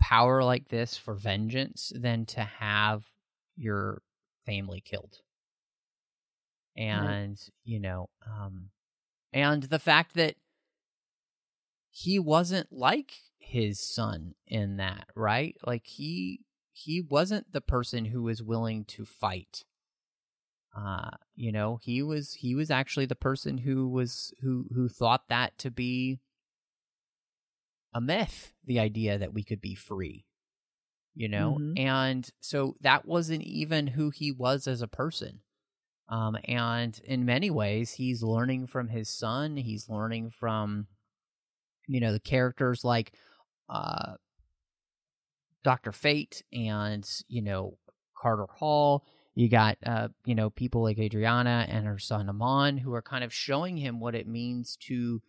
[0.00, 3.04] power like this for vengeance than to have
[3.56, 4.02] your
[4.44, 5.18] family killed
[6.76, 7.50] and right.
[7.64, 8.70] you know um
[9.32, 10.34] and the fact that
[11.90, 16.40] he wasn't like his son in that right like he
[16.74, 19.64] he wasn't the person who was willing to fight
[20.76, 25.28] uh you know he was he was actually the person who was who who thought
[25.28, 26.20] that to be
[27.94, 30.26] a myth the idea that we could be free
[31.14, 31.78] you know mm-hmm.
[31.78, 35.40] and so that wasn't even who he was as a person
[36.08, 39.56] um, and in many ways, he's learning from his son.
[39.56, 40.86] He's learning from,
[41.88, 43.12] you know, the characters like
[43.70, 44.14] uh,
[45.64, 47.78] Doctor Fate and you know
[48.16, 49.04] Carter Hall.
[49.36, 53.24] You got, uh, you know, people like Adriana and her son Amon who are kind
[53.24, 55.20] of showing him what it means to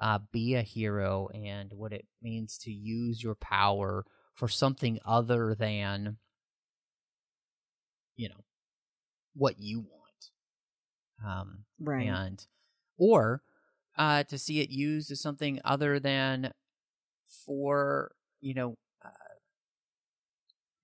[0.00, 5.54] uh, be a hero and what it means to use your power for something other
[5.54, 6.16] than,
[8.16, 8.42] you know,
[9.34, 10.30] what you want.
[11.24, 12.08] Um, Right.
[12.08, 12.46] and
[12.96, 13.42] or
[13.98, 16.52] uh, to see it used as something other than
[17.44, 18.76] for you know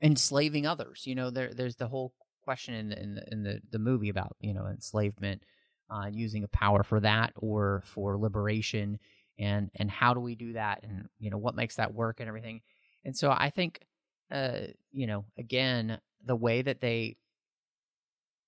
[0.02, 1.06] enslaving others.
[1.06, 4.08] You know, there there's the whole question in the in the, in the, the movie
[4.08, 5.42] about you know enslavement,
[5.90, 8.98] uh, using a power for that or for liberation,
[9.38, 12.28] and and how do we do that, and you know what makes that work and
[12.28, 12.60] everything.
[13.04, 13.80] And so I think,
[14.30, 14.60] uh,
[14.92, 17.16] you know, again, the way that they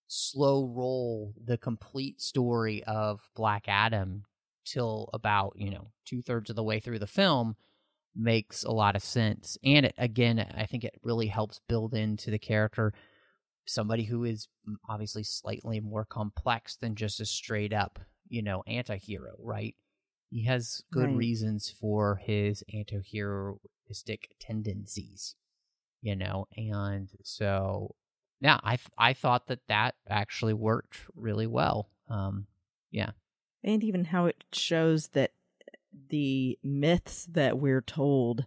[0.08, 4.24] slow roll the complete story of Black Adam
[4.64, 7.56] till about you know two thirds of the way through the film
[8.16, 12.30] makes a lot of sense and it, again i think it really helps build into
[12.30, 12.92] the character
[13.66, 14.48] somebody who is
[14.88, 19.76] obviously slightly more complex than just a straight up you know anti-hero right
[20.30, 21.16] he has good Right.
[21.16, 25.34] reasons for his anti-heroistic tendencies
[26.02, 27.94] you know and so
[28.40, 32.46] yeah i th- i thought that that actually worked really well um
[32.92, 33.10] yeah,
[33.62, 35.30] and even how it shows that
[36.08, 38.46] the myths that we're told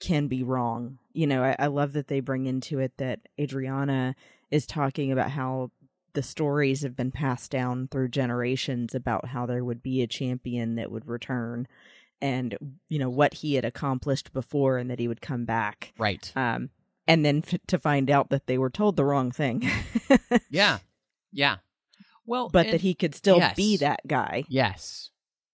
[0.00, 0.98] can be wrong.
[1.12, 4.14] You know, I, I love that they bring into it that Adriana
[4.50, 5.70] is talking about how
[6.14, 10.74] the stories have been passed down through generations about how there would be a champion
[10.74, 11.68] that would return
[12.20, 12.56] and
[12.88, 15.92] you know what he had accomplished before and that he would come back.
[15.98, 16.32] Right.
[16.34, 16.70] Um
[17.06, 19.68] and then f- to find out that they were told the wrong thing.
[20.50, 20.78] Yeah.
[21.32, 21.56] Yeah.
[22.26, 23.54] Well but and- that he could still yes.
[23.54, 24.44] be that guy.
[24.48, 25.10] Yes.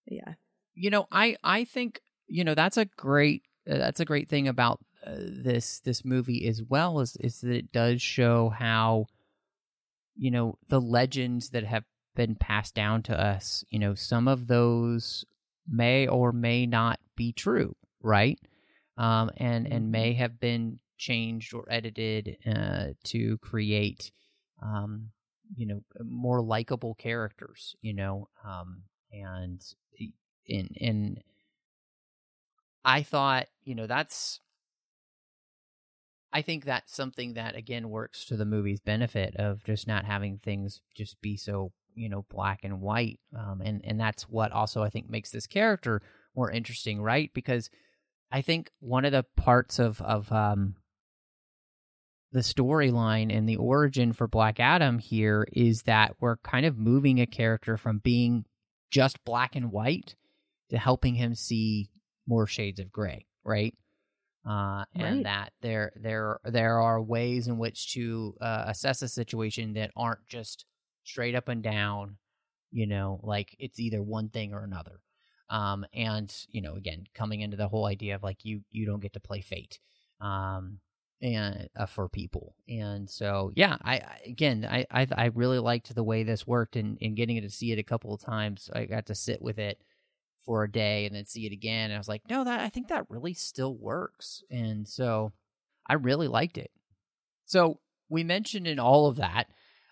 [0.07, 0.35] Yeah
[0.77, 4.47] you know i i think you know that's a great uh, that's a great thing
[4.47, 9.07] about uh, this this movie as well is is that it does show how
[10.17, 11.85] you know the legends that have
[12.15, 15.25] been passed down to us you know some of those
[15.69, 18.39] may or may not be true right
[18.97, 19.91] um and and Mhm.
[19.91, 24.11] may have been changed or edited uh to create
[24.63, 25.11] um
[25.55, 29.61] you know more likable characters you know um and
[30.47, 31.23] in in
[32.85, 34.41] I thought, you know, that's
[36.33, 40.39] I think that's something that again works to the movie's benefit of just not having
[40.39, 43.21] things just be so, you know, black and white.
[43.37, 46.03] Um and and that's what also I think makes this character
[46.35, 47.31] more interesting, right?
[47.35, 47.71] Because
[48.31, 50.77] I think one of the parts of of um
[52.33, 57.21] the storyline and the origin for Black Adam here is that we're kind of moving
[57.21, 58.45] a character from being
[58.91, 60.15] just black and white
[60.71, 61.91] to helping him see
[62.27, 63.75] more shades of gray, right?
[64.49, 65.27] Uh, and Right.
[65.27, 70.25] that there there there are ways in which to uh, assess a situation that aren't
[70.27, 70.67] just
[71.05, 72.17] straight up and down,
[72.71, 75.01] you know, like it's either one thing or another.
[75.49, 79.01] Um, and you know, again, coming into the whole idea of like you you don't
[79.01, 79.81] get to play fate,
[80.21, 80.81] um,
[81.23, 85.95] and uh, for people, and so yeah, I, I again, I, I I really liked
[85.95, 88.85] the way this worked, and and getting to see it a couple of times, I
[88.87, 89.81] got to sit with it
[90.47, 92.71] for a day and then see it again, and I was like, no, that I
[92.71, 95.33] think that really still works, and so
[95.87, 96.71] I really liked it.
[97.45, 99.49] So we mentioned in all of that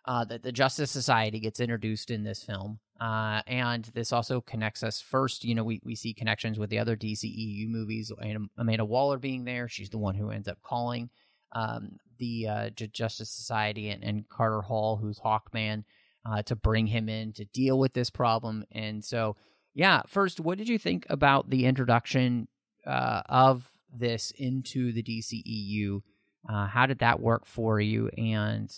[0.06, 2.78] uh, that the Justice Society gets introduced in this film.
[3.00, 5.44] Uh, and this also connects us first.
[5.44, 8.12] You know, we, we see connections with the other DCEU movies.
[8.20, 11.10] and Amanda Waller being there, she's the one who ends up calling
[11.52, 15.84] um, the uh, Justice Society and, and Carter Hall, who's Hawkman,
[16.26, 18.64] uh, to bring him in to deal with this problem.
[18.72, 19.36] And so,
[19.74, 22.48] yeah, first, what did you think about the introduction
[22.86, 26.00] uh, of this into the DCEU?
[26.48, 28.08] Uh, how did that work for you?
[28.16, 28.72] And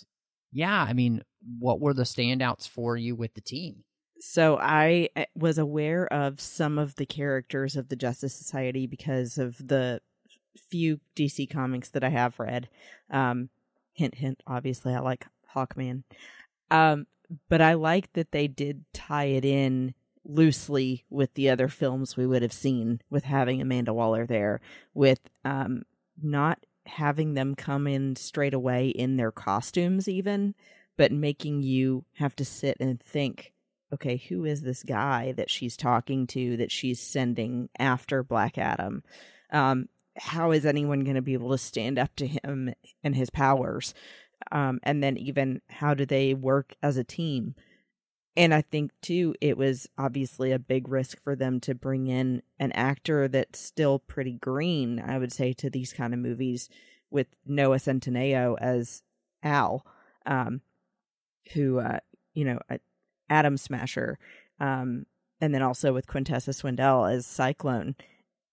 [0.53, 1.23] yeah, I mean,
[1.59, 3.85] what were the standouts for you with the team?
[4.21, 9.59] So I was aware of some of the characters of the Justice Society because of
[9.59, 10.01] the
[10.71, 12.69] few DC comics that I have read.
[13.11, 13.51] Um,
[13.93, 14.43] hint, hint.
[14.47, 16.05] Obviously, I like Hawkman.
[16.71, 17.07] Um,
[17.49, 19.95] but I like that they did tie it in
[20.29, 24.61] loosely with the other films we would have seen with having Amanda Waller there,
[24.95, 25.83] with um,
[26.21, 30.55] not having them come in straight away in their costumes, even,
[30.97, 33.53] but making you have to sit and think
[33.93, 39.03] okay, who is this guy that she's talking to that she's sending after Black Adam?
[39.53, 42.75] Um, how is anyone going to be able to stand up to him
[43.05, 43.95] and his powers?
[44.51, 47.55] Um, and then even how do they work as a team?
[48.37, 52.43] And I think too, it was obviously a big risk for them to bring in
[52.59, 56.69] an actor that's still pretty green, I would say, to these kind of movies
[57.11, 59.03] with Noah Centineo as
[59.43, 59.87] Al,
[60.27, 60.61] um,
[61.55, 62.01] who uh,
[62.35, 62.59] you know,
[63.31, 64.19] Atom Smasher,
[64.61, 65.07] um,
[65.41, 67.97] and then also with Quintessa Swindell as Cyclone.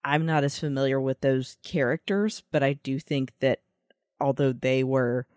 [0.06, 3.60] I'm not as familiar with those characters, but I do think that
[4.20, 5.28] although they were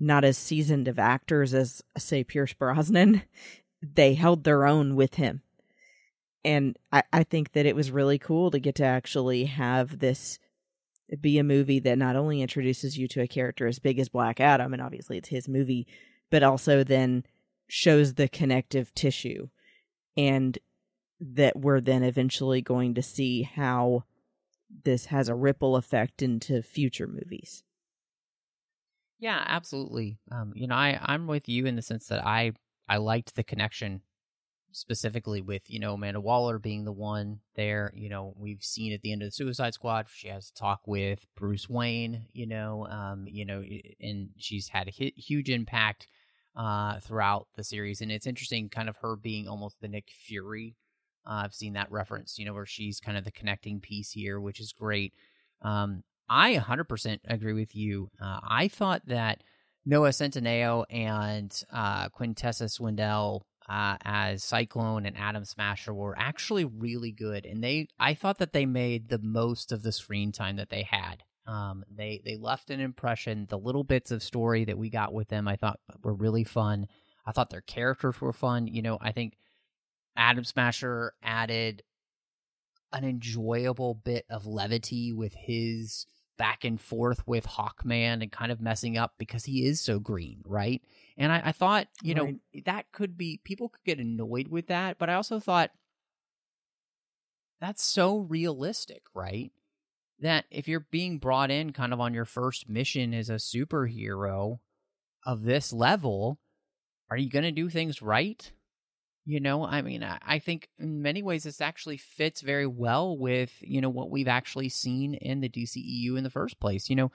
[0.00, 3.22] not as seasoned of actors as say Pierce Brosnan,
[3.82, 5.42] they held their own with him.
[6.44, 10.38] And I, I think that it was really cool to get to actually have this
[11.20, 14.40] be a movie that not only introduces you to a character as big as Black
[14.40, 15.86] Adam, and obviously it's his movie,
[16.30, 17.24] but also then
[17.66, 19.48] shows the connective tissue
[20.16, 20.58] and
[21.20, 24.04] that we're then eventually going to see how
[24.84, 27.62] this has a ripple effect into future movies.
[29.18, 30.18] Yeah, absolutely.
[30.30, 32.52] Um, you know, I I'm with you in the sense that I
[32.88, 34.02] I liked the connection
[34.72, 37.92] specifically with you know Amanda Waller being the one there.
[37.94, 40.82] You know, we've seen at the end of the Suicide Squad, she has to talk
[40.86, 42.26] with Bruce Wayne.
[42.32, 43.62] You know, um, you know,
[44.00, 46.08] and she's had a huge impact
[46.56, 50.76] uh, throughout the series, and it's interesting, kind of her being almost the Nick Fury.
[51.26, 54.40] Uh, I've seen that reference, you know, where she's kind of the connecting piece here,
[54.40, 55.12] which is great.
[55.62, 58.10] Um, I 100% agree with you.
[58.20, 59.42] Uh, I thought that
[59.86, 67.12] Noah Centineo and uh, Quintessa Swindell uh, as Cyclone and Atom Smasher were actually really
[67.12, 70.70] good, and they I thought that they made the most of the screen time that
[70.70, 71.22] they had.
[71.46, 73.46] Um, they they left an impression.
[73.48, 76.86] The little bits of story that we got with them, I thought were really fun.
[77.26, 78.68] I thought their characters were fun.
[78.68, 79.36] You know, I think
[80.16, 81.82] Atom Smasher added
[82.92, 86.06] an enjoyable bit of levity with his
[86.38, 90.40] back and forth with Hawkman and kind of messing up because he is so green,
[90.46, 90.80] right?
[91.18, 92.34] And I, I thought, you right.
[92.54, 95.70] know, that could be people could get annoyed with that, but I also thought
[97.60, 99.50] that's so realistic, right?
[100.20, 104.60] That if you're being brought in kind of on your first mission as a superhero
[105.26, 106.38] of this level,
[107.10, 108.50] are you going to do things right?
[109.28, 113.52] You know, I mean, I think in many ways this actually fits very well with,
[113.60, 116.88] you know, what we've actually seen in the DCEU in the first place.
[116.88, 117.12] You know,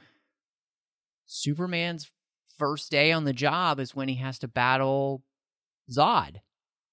[1.26, 2.11] Superman's
[2.55, 5.24] first day on the job is when he has to battle
[5.89, 6.36] Zod,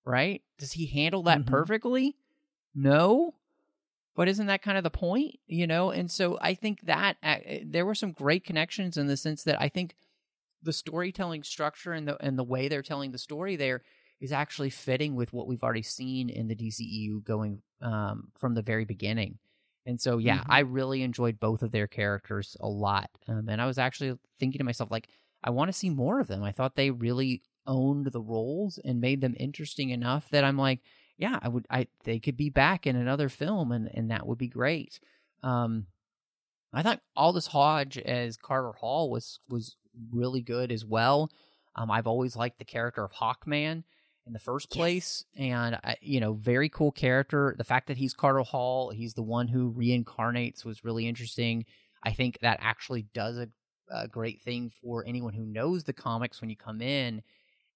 [0.07, 0.41] right?
[0.59, 1.51] Does he handle that mm-hmm.
[1.51, 2.17] perfectly?
[2.75, 3.35] No.
[4.17, 5.91] But isn't that kind of the point, you know?
[5.91, 9.61] And so I think that uh, there were some great connections in the sense that
[9.61, 9.97] I think
[10.63, 13.83] the storytelling structure and the and the way they're telling the story there
[14.21, 18.63] is actually fitting with what we've already seen in the DCEU going um, from the
[18.63, 19.39] very beginning.
[19.87, 20.53] And so, yeah, mm-hmm.
[20.53, 23.11] I really enjoyed both of their characters a lot.
[23.27, 25.09] Um, and I was actually thinking to myself, like,
[25.43, 26.43] I want to see more of them.
[26.43, 30.81] I thought they really owned the roles and made them interesting enough that I'm like,
[31.17, 34.39] yeah, I would, I they could be back in another film, and and that would
[34.39, 35.01] be great.
[35.43, 35.87] Um,
[36.73, 39.77] I thought Aldis Hodge as Carter Hall was was
[40.13, 41.31] really good as well.
[41.77, 43.85] Um, I've always liked the character of Hawkman
[44.27, 45.25] in the first place.
[45.35, 45.53] Yes.
[45.53, 47.55] And, you know, very cool character.
[47.57, 51.65] The fact that he's Carter Hall, he's the one who reincarnates, was really interesting.
[52.03, 53.49] I think that actually does a,
[53.91, 57.23] a great thing for anyone who knows the comics when you come in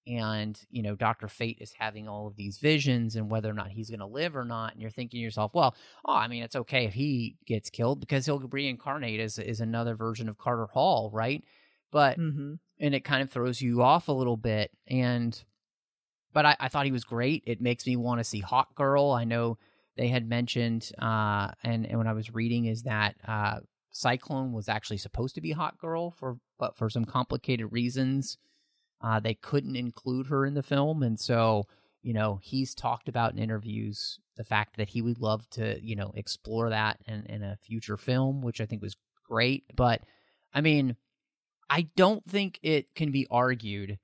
[0.06, 3.70] and you know dr fate is having all of these visions and whether or not
[3.70, 5.74] he's going to live or not and you're thinking to yourself well
[6.04, 9.94] oh i mean it's okay if he gets killed because he'll reincarnate as, as another
[9.94, 11.42] version of carter hall right
[11.90, 12.54] but mm-hmm.
[12.80, 15.42] and it kind of throws you off a little bit and
[16.34, 17.44] but I, I thought he was great.
[17.46, 19.12] It makes me want to see Hawk Girl.
[19.12, 19.56] I know
[19.96, 23.60] they had mentioned, uh, and, and when I was reading, is that uh,
[23.92, 28.36] Cyclone was actually supposed to be Hawk Girl for, but for some complicated reasons,
[29.00, 31.64] uh, they couldn't include her in the film, and so
[32.02, 35.94] you know he's talked about in interviews the fact that he would love to you
[35.94, 38.96] know explore that in, in a future film, which I think was
[39.28, 39.64] great.
[39.76, 40.00] But
[40.52, 40.96] I mean,
[41.68, 43.98] I don't think it can be argued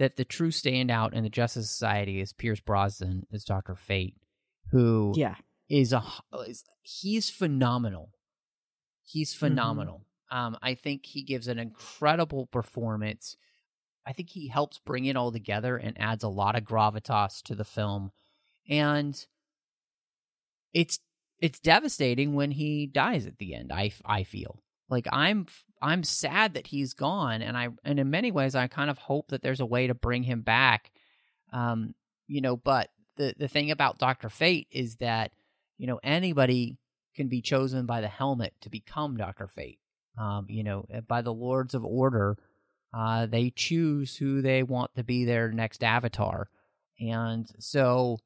[0.00, 4.16] that the true standout in the Justice Society is Pierce Brosnan as Doctor Fate,
[4.70, 5.34] who yeah
[5.68, 6.02] is a
[6.48, 8.10] is, he's phenomenal.
[9.04, 9.46] He's mm-hmm.
[9.46, 10.06] phenomenal.
[10.32, 10.36] Mm-hmm.
[10.36, 13.36] Um, I think he gives an incredible performance.
[14.06, 17.54] I think he helps bring it all together and adds a lot of gravitas to
[17.54, 18.10] the film,
[18.68, 19.14] and
[20.72, 20.98] it's
[21.40, 23.70] it's devastating when he dies at the end.
[23.70, 25.46] I I feel like I'm
[25.82, 29.28] I'm sad that he's gone, and I and in many ways I kind of hope
[29.28, 30.90] that there's a way to bring him back.
[31.52, 31.94] Um,
[32.26, 35.32] you know, but the the thing about Doctor Fate is that
[35.78, 36.76] you know anybody
[37.14, 39.78] can be chosen by the helmet to become Doctor Fate.
[40.18, 42.36] Um, you know, eh, by the Lords of Order,
[42.92, 46.50] uh, they choose who they want to be their next avatar,
[46.98, 48.18] and so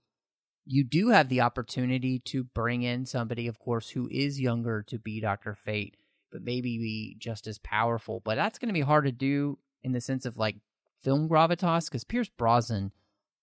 [0.66, 4.98] you do have the opportunity to bring in somebody, of course, who is younger to
[4.98, 5.96] be Doctor Fate
[6.34, 8.20] but maybe be just as powerful.
[8.24, 10.56] But that's going to be hard to do in the sense of like
[11.00, 12.90] film gravitas because Pierce Brosnan,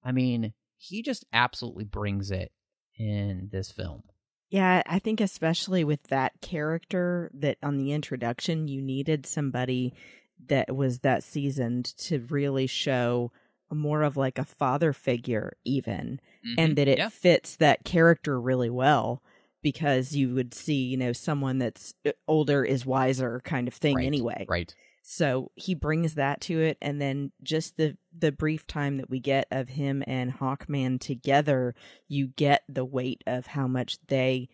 [0.04, 2.52] I mean, he just absolutely brings it
[3.00, 4.04] in this film.
[4.50, 9.94] Yeah, I think especially with that character that on the introduction you needed somebody
[10.48, 13.32] that was that seasoned to really show
[13.72, 16.56] more of like a father figure even Mhm.
[16.58, 17.08] and that it yeah.
[17.08, 19.24] fits that character really well
[19.62, 23.96] because you would see, you know, someone that's uh, older is wiser kind of thing
[23.98, 24.46] Right, anyway.
[24.50, 24.74] Right.
[25.04, 29.20] So he brings that to it and then just the the brief time that we
[29.20, 31.74] get of him and Hawkman together,
[32.08, 34.50] you get the weight of how much they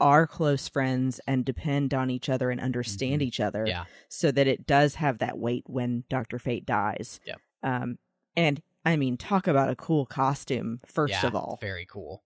[0.00, 3.24] are close friends and depend on each other and understand Mhm.
[3.24, 3.84] each other Yeah.
[4.08, 6.38] so that it does have that weight when Dr.
[6.38, 7.20] Fate dies.
[7.24, 7.40] Yep.
[7.62, 7.98] Um
[8.36, 12.24] and I mean talk about a cool costume first yeah, of all Very cool.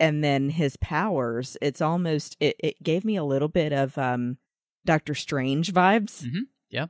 [0.00, 4.38] And then his powers it's almost it, it gave me a little bit of um
[4.84, 6.40] doctor strange vibes Mhm.
[6.70, 6.86] Yeah.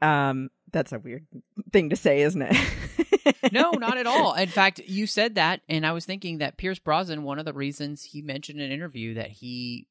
[0.00, 1.26] um that's a weird
[1.72, 2.56] thing to say isn't it
[3.52, 4.34] no, not at all.
[4.34, 7.52] In fact, you said that, and I was thinking that Pierce Brosnan, one of the
[7.52, 9.86] reasons he mentioned in an interview that he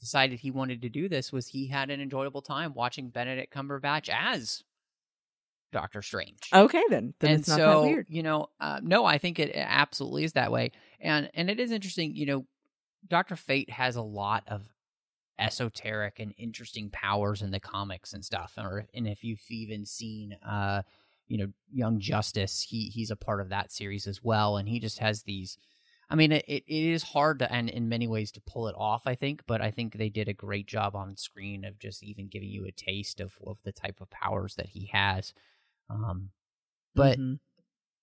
[0.00, 4.08] decided he wanted to do this was he had an enjoyable time watching Benedict Cumberbatch
[4.08, 4.64] as
[5.72, 6.38] Doctor Strange.
[6.52, 9.38] okay then then and it's not so, that weird you know, uh, no, I think
[9.38, 10.72] it absolutely is that way.
[11.00, 12.46] And and it is interesting, you know,
[13.08, 14.62] Doctor Fate has a lot of
[15.38, 18.54] esoteric and interesting powers in the comics and stuff.
[18.58, 20.82] Or and if you've even seen uh
[21.32, 24.78] you know, Young Justice, he he's a part of that series as well, and he
[24.78, 25.56] just has these.
[26.10, 29.06] I mean, it, it is hard to, and in many ways, to pull it off.
[29.06, 32.28] I think, but I think they did a great job on screen of just even
[32.28, 35.32] giving you a taste of of the type of powers that he has.
[35.92, 36.32] Um,
[36.96, 37.40] but Mhm.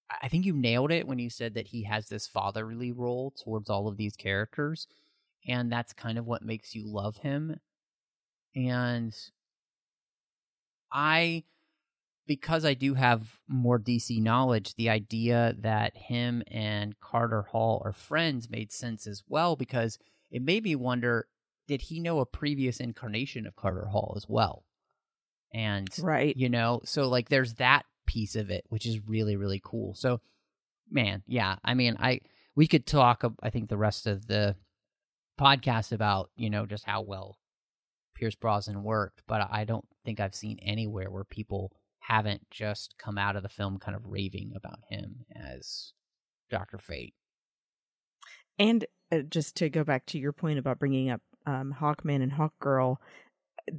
[0.09, 3.69] I think you nailed it when you said that he has this fatherly role towards
[3.69, 4.87] all of these characters,
[5.47, 7.59] and that's kind of what makes you love him.
[8.55, 9.15] And
[10.91, 11.43] I,
[12.27, 17.93] because I do have more DC knowledge, the idea that him and Carter Hall are
[17.93, 19.99] friends made sense as well because
[20.31, 21.29] it made me wonder
[21.67, 24.65] did he know a previous incarnation of Carter Hall as well?
[25.53, 26.35] And right.
[26.37, 29.93] you know so like there's that piece of it which is really really cool.
[29.95, 30.21] So
[30.91, 32.19] man yeah i mean i
[32.55, 34.55] we could talk i think the rest of the
[35.39, 37.37] podcast about you know just how well
[38.15, 43.17] pierce brosnan worked but i don't think i've seen anywhere where people haven't just come
[43.17, 45.93] out of the film kind of raving about him as
[46.49, 47.13] dr fate.
[48.57, 52.33] And uh, just to go back to your point about bringing up um hawkman and
[52.33, 52.97] hawkgirl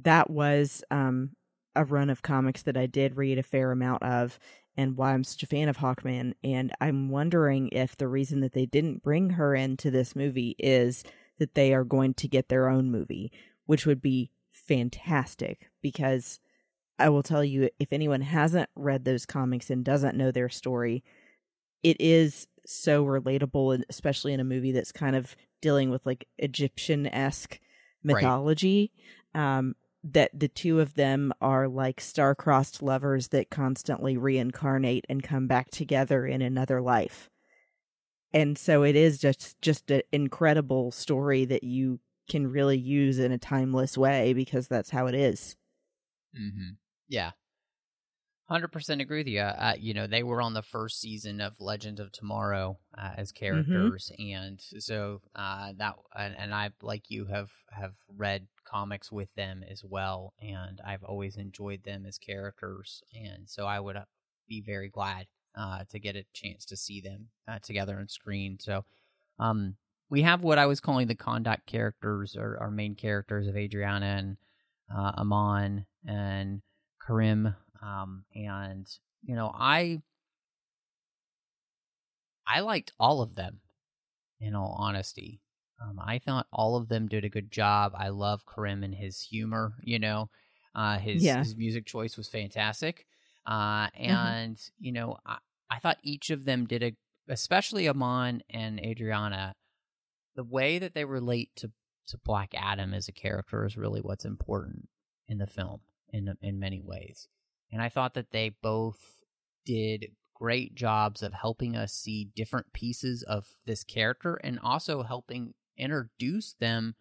[0.03, 1.31] that was um
[1.75, 4.39] a run of comics that i did read a fair amount of
[4.77, 8.53] and why i'm such a fan of hawkman and i'm wondering if the reason that
[8.53, 11.03] they didn't bring her into this movie is
[11.39, 13.31] that they are going to get their own movie
[13.65, 16.39] which would be fantastic because
[16.99, 21.03] i will tell you if anyone hasn't read those comics and doesn't know their story
[21.83, 26.27] it is so relatable and especially in a movie that's kind of dealing with like
[26.37, 27.59] egyptian-esque
[28.03, 28.15] Right.
[28.23, 28.91] mythology
[29.35, 35.47] um that the two of them are like star-crossed lovers that constantly reincarnate and come
[35.47, 37.29] back together in another life
[38.33, 41.99] and so it is just just an incredible story that you
[42.29, 45.55] can really use in a timeless way because that's how it is
[46.39, 46.71] Mm-hmm.
[47.07, 47.31] Yeah.
[48.49, 49.39] 100% agree with you.
[49.39, 53.31] Uh, you know, they were on the first season of Legends of Tomorrow uh, as
[53.31, 54.11] characters.
[54.19, 59.63] And so uh, that, and, and I, like you, have, have read comics with them
[59.69, 60.33] as well.
[60.41, 63.03] And I've always enjoyed them as characters.
[63.13, 64.05] And so I would uh,
[64.47, 68.57] be very glad uh, to get a chance to see them uh, together on screen.
[68.59, 68.85] So,
[69.39, 69.75] um,
[70.09, 74.17] we have what I was calling the Kahndaq characters or our main characters of Adriana
[74.17, 74.37] and
[74.93, 76.61] uh, Amon and
[77.05, 77.55] Karim.
[77.81, 78.85] Um, and
[79.23, 80.01] you know, I
[82.45, 83.61] I liked all of them.
[84.41, 85.39] In all honesty,
[85.81, 87.93] um, I thought all of them did a good job.
[87.97, 89.73] I love Karim and his humor.
[89.81, 90.29] You know,
[90.75, 91.39] uh, his Yeah.
[91.39, 93.05] his music choice was fantastic.
[93.45, 95.37] Uh, and you know, I,
[95.69, 96.91] I thought each of them did a,
[97.27, 99.55] especially Amon and Adriana,
[100.35, 101.71] the way that they relate to
[102.07, 104.89] to Black Adam as a character is really what's important
[105.27, 107.27] in the film in in many ways.
[107.71, 108.99] And I thought that they both
[109.65, 115.53] did great jobs of helping us see different pieces of this character and also helping
[115.77, 116.95] introduce them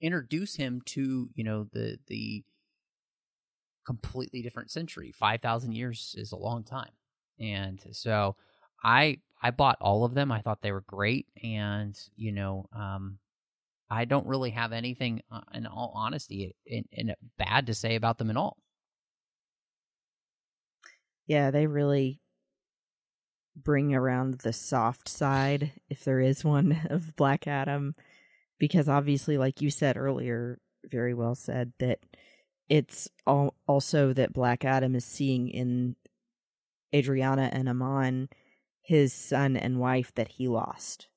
[0.00, 2.44] introduce him to, you know, the the
[3.86, 5.12] completely different century.
[5.12, 6.92] 5000 years is a long time.
[7.38, 8.36] And so
[8.82, 10.32] I I bought all of them.
[10.32, 13.18] I thought they were great and, you know, um
[13.90, 18.18] I don't really have anything, uh, in all honesty, in, in bad to say about
[18.18, 18.58] them at all.
[21.26, 22.20] Yeah, they really
[23.56, 27.94] bring around the soft side, if there is one, of Black Adam.
[28.58, 32.00] Because obviously, like you said earlier, very well said, that
[32.68, 35.96] it's all also that Black Adam is seeing in
[36.94, 38.28] Adriana and Amon
[38.80, 41.08] his son and wife that he lost.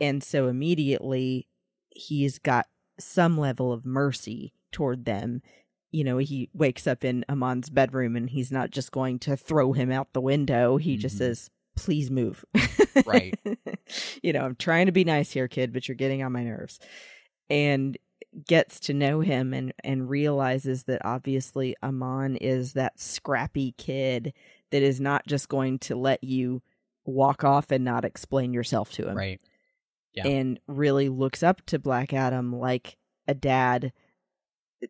[0.00, 1.48] And so immediately
[1.90, 2.66] he's got
[3.00, 5.42] some level of mercy toward them
[5.90, 9.72] you know, he wakes up in Amon's bedroom and he's not just going to throw
[9.72, 10.76] him out the window.
[10.76, 11.00] He mm-hmm.
[11.00, 12.44] just says, please move.
[13.06, 13.38] Right.
[14.22, 16.78] you know, I'm trying to be nice here, kid, but you're getting on my nerves.
[17.48, 17.96] And
[18.46, 24.34] gets to know him and, and realizes that obviously Amon is that scrappy kid
[24.70, 26.62] that is not just going to let you
[27.06, 29.16] walk off and not explain yourself to him.
[29.16, 29.40] Right.
[30.14, 30.26] Yeah.
[30.26, 33.92] And really looks up to Black Adam like a dad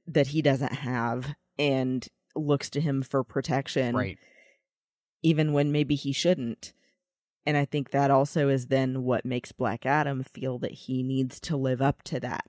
[0.07, 3.97] that he doesn't have and looks to him for protection.
[3.97, 4.19] Right.
[5.23, 6.73] Even when maybe he shouldn't.
[7.45, 11.41] And I think that also is then what makes Black Adam feel that he needs
[11.41, 12.45] to live up to that.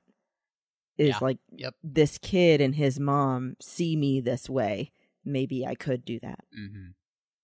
[0.97, 1.17] Is yeah.
[1.21, 1.75] like yep.
[1.81, 4.91] this kid and his mom see me this way.
[5.23, 6.43] Maybe I could do that.
[6.57, 6.89] Mm-hmm.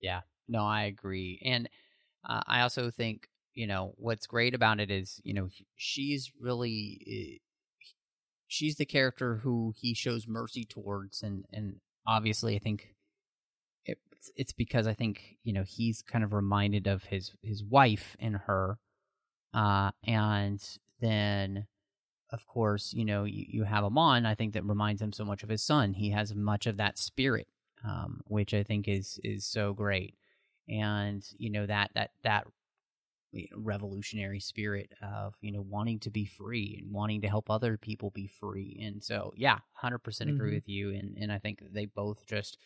[0.02, 0.22] Yeah.
[0.50, 1.42] No, I agree.
[1.44, 1.70] And
[2.28, 7.02] uh, I also think, you know, what's great about it is, you know, she's really
[7.08, 7.38] eh,
[8.56, 11.76] she's the character who he shows mercy towards, and and
[12.08, 12.96] obviously I think
[13.84, 18.16] it's it's because I think you know he's kind of reminded of his his wife
[18.20, 18.78] and her,
[19.54, 20.62] uh, and
[21.02, 21.68] then
[22.32, 24.26] of course you know you, you have Amon.
[24.26, 25.94] I think that reminds him so much of his son.
[25.94, 27.48] He has much of that spirit,
[27.84, 30.16] um, which I think is is so great,
[30.70, 32.48] and you know that that that
[33.56, 38.10] revolutionary spirit of you know wanting to be free and wanting to help other people
[38.12, 40.56] be free and so yeah 100% agree mm-hmm.
[40.56, 42.58] with you and and i think they both just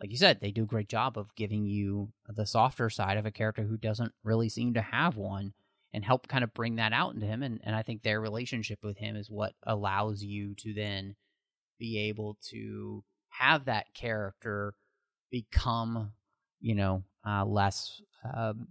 [0.00, 3.26] like you said they do a great job of giving you the softer side of
[3.26, 5.52] a character who doesn't really seem to have one
[5.94, 8.80] and help kind of bring that out into him and, and i think their relationship
[8.82, 11.16] with him is what allows you to then
[11.78, 14.74] be able to have that character
[15.30, 16.12] become
[16.60, 18.00] you know uh, less
[18.34, 18.68] um,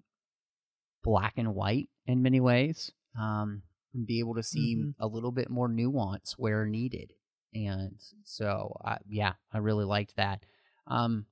[1.08, 3.62] black and white in many ways um,
[3.94, 4.90] and be able to see mm-hmm.
[5.02, 7.14] a little bit more nuance where needed.
[7.54, 7.96] And
[8.26, 10.44] so, uh, yeah, I really liked that.
[10.86, 11.26] Um,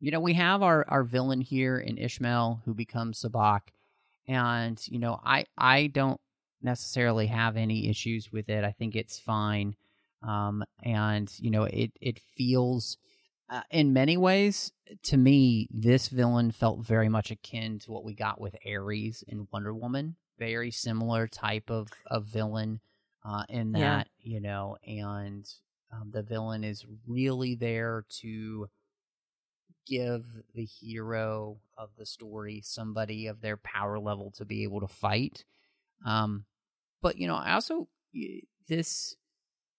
[0.00, 3.60] you know, we have our, our villain here in Ishmael who becomes Sabbac.
[4.26, 6.20] And, you know, I, I don't
[6.62, 8.64] necessarily have any issues with it.
[8.64, 9.76] I think it's fine.
[10.22, 12.96] Um, and, you know, it, it feels
[13.48, 14.72] uh, in many ways,
[15.04, 19.48] to me, this villain felt very much akin to what we got with Ares in
[19.52, 20.16] Wonder Woman.
[20.38, 22.80] Very similar type of, of villain
[23.24, 24.34] uh, in that, yeah.
[24.34, 25.48] you know, and
[25.92, 28.68] um, the villain is really there to
[29.86, 30.24] give
[30.54, 35.44] the hero of the story somebody of their power level to be able to fight.
[36.04, 36.44] Um,
[37.00, 37.88] but, you know, I also,
[38.68, 39.16] this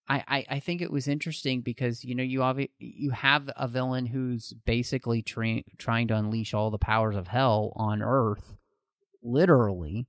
[0.10, 3.68] I, I, I think it was interesting because you know you obvi- you have a
[3.68, 8.55] villain who's basically tra- trying to unleash all the powers of hell on Earth,
[9.22, 10.08] literally,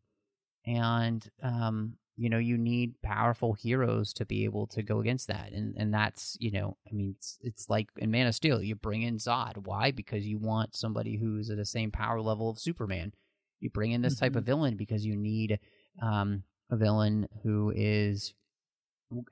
[0.64, 5.50] and um, you know you need powerful heroes to be able to go against that,
[5.52, 8.76] and and that's you know I mean it's, it's like in Man of Steel you
[8.76, 9.90] bring in Zod, why?
[9.90, 13.12] Because you want somebody who's at the same power level of Superman.
[13.60, 14.26] You bring in this mm-hmm.
[14.26, 15.58] type of villain because you need
[16.00, 18.32] um, a villain who is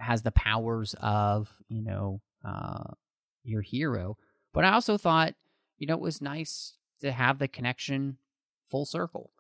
[0.01, 2.85] has the powers of you know uh,
[3.45, 4.17] your hero.
[4.53, 5.35] But I also thought
[5.79, 8.19] you know it was nice to have the connection
[8.69, 9.31] full circle.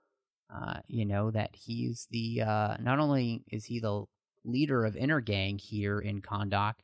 [0.54, 4.04] Uh, you know that he's the uh, not only is he the
[4.44, 6.74] leader of Intergang here in Kahndaq,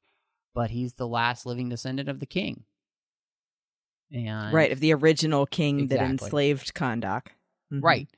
[0.55, 2.65] but he's the last living descendant of the king.
[4.13, 5.97] And right of the original king exactly.
[6.07, 7.27] that enslaved Kahndaq.
[7.73, 7.81] Mm-hmm.
[7.81, 8.09] Right.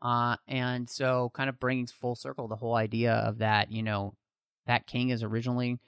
[0.00, 4.14] Uh, and so kind of bringing full circle the whole idea of that, you know,
[4.66, 5.78] that king is originally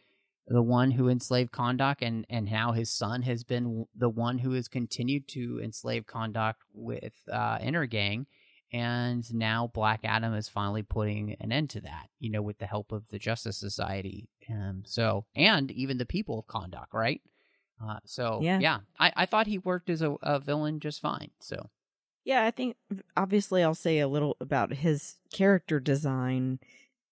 [0.47, 4.53] the one who enslaved Kahndaq, and and now his son has been the one who
[4.53, 8.27] has continued to enslave Kahndaq with uh, Intergang,
[8.73, 12.09] and now Black Adam is finally putting an end to that.
[12.19, 16.39] You know, with the help of the Justice Society, um, so and even the people
[16.39, 17.23] of Kahndaq, right?
[17.83, 21.31] Uh, so yeah, yeah I, I thought he worked as a, a villain just fine.
[21.41, 21.71] So
[22.25, 22.77] yeah, I think
[23.17, 26.59] obviously I'll say a little about his character design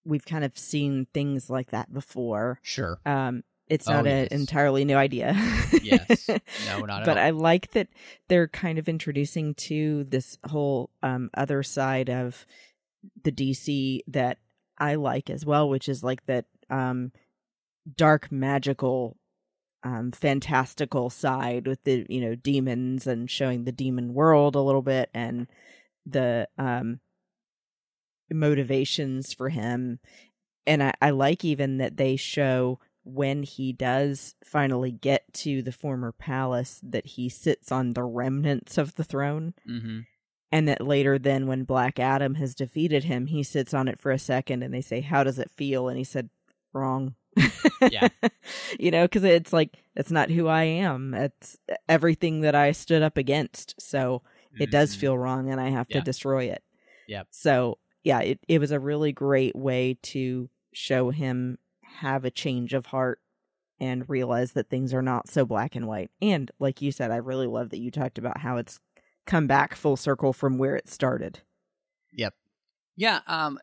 [0.05, 2.59] we've kind of seen things like that before.
[2.61, 2.99] Sure.
[3.05, 5.33] Um, it's not oh, an entirely new idea.
[5.81, 6.27] yes.
[6.67, 7.23] No, not But all.
[7.23, 7.87] I like that
[8.27, 12.45] they're kind of introducing to this whole um, other side of
[13.23, 14.37] the DC that
[14.77, 17.11] I like as well, which is like that um
[17.97, 19.17] dark magical
[19.83, 24.81] um fantastical side with the you know demons and showing the demon world a little
[24.81, 25.47] bit and
[26.05, 26.99] the um
[28.33, 29.99] motivations for him
[30.65, 35.71] and I, I like even that they show when he does finally get to the
[35.73, 39.99] former palace that he sits on the remnants of the throne Mm-hmm.
[40.51, 44.11] and that later then when black adam has defeated him he sits on it for
[44.11, 46.29] a second and they say how does it feel and he said
[46.73, 47.15] wrong
[47.91, 48.07] Yeah.
[48.79, 51.57] you know because it's like that's not who i am it's
[51.89, 54.21] everything that i stood up against so
[54.59, 54.99] it does Mhm.
[54.99, 55.97] feel wrong and i have Yeah.
[55.99, 56.63] to destroy it
[57.07, 57.23] Yeah.
[57.31, 62.73] so yeah it, it was a really great way to show him have a change
[62.73, 63.19] of heart
[63.79, 67.17] and realize that things are not so black and white and like you said i
[67.17, 68.79] really love that you talked about how it's
[69.25, 71.41] come back full circle from where it started
[72.15, 72.33] Yep.
[72.95, 73.21] Yeah.
[73.27, 73.59] Um,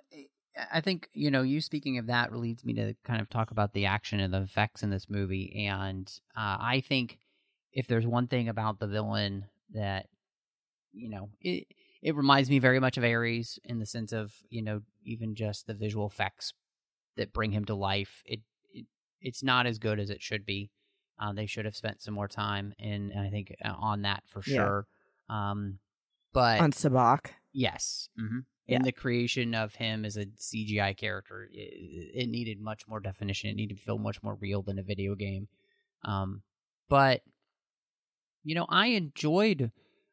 [0.72, 3.72] I think you know you speaking of that leads me to kind of talk about
[3.72, 7.18] the action and the effects in this movie, and uh, I think
[7.72, 10.06] if there's one thing about the villain that
[10.92, 11.68] you know it
[12.02, 15.66] it reminds me very much of Ares in the sense of you know even just
[15.66, 16.52] the visual effects
[17.16, 18.22] that bring him to life.
[18.24, 18.40] It,
[18.72, 18.86] it
[19.20, 20.70] it's not as good as it should be.
[21.18, 24.42] Uh, they should have spent some more time in I think uh, on that for
[24.46, 24.56] Yeah.
[24.56, 24.86] sure.
[25.28, 25.78] Um,
[26.32, 28.08] but on Sabbac Yes.
[28.16, 28.76] hmm Yeah.
[28.76, 33.50] In the creation of him as a CGI character, it, it needed much more definition.
[33.50, 35.48] It needed to feel much more real than a video game.
[36.04, 36.42] Um,
[36.88, 37.22] but
[38.44, 39.70] you know, I enjoyed.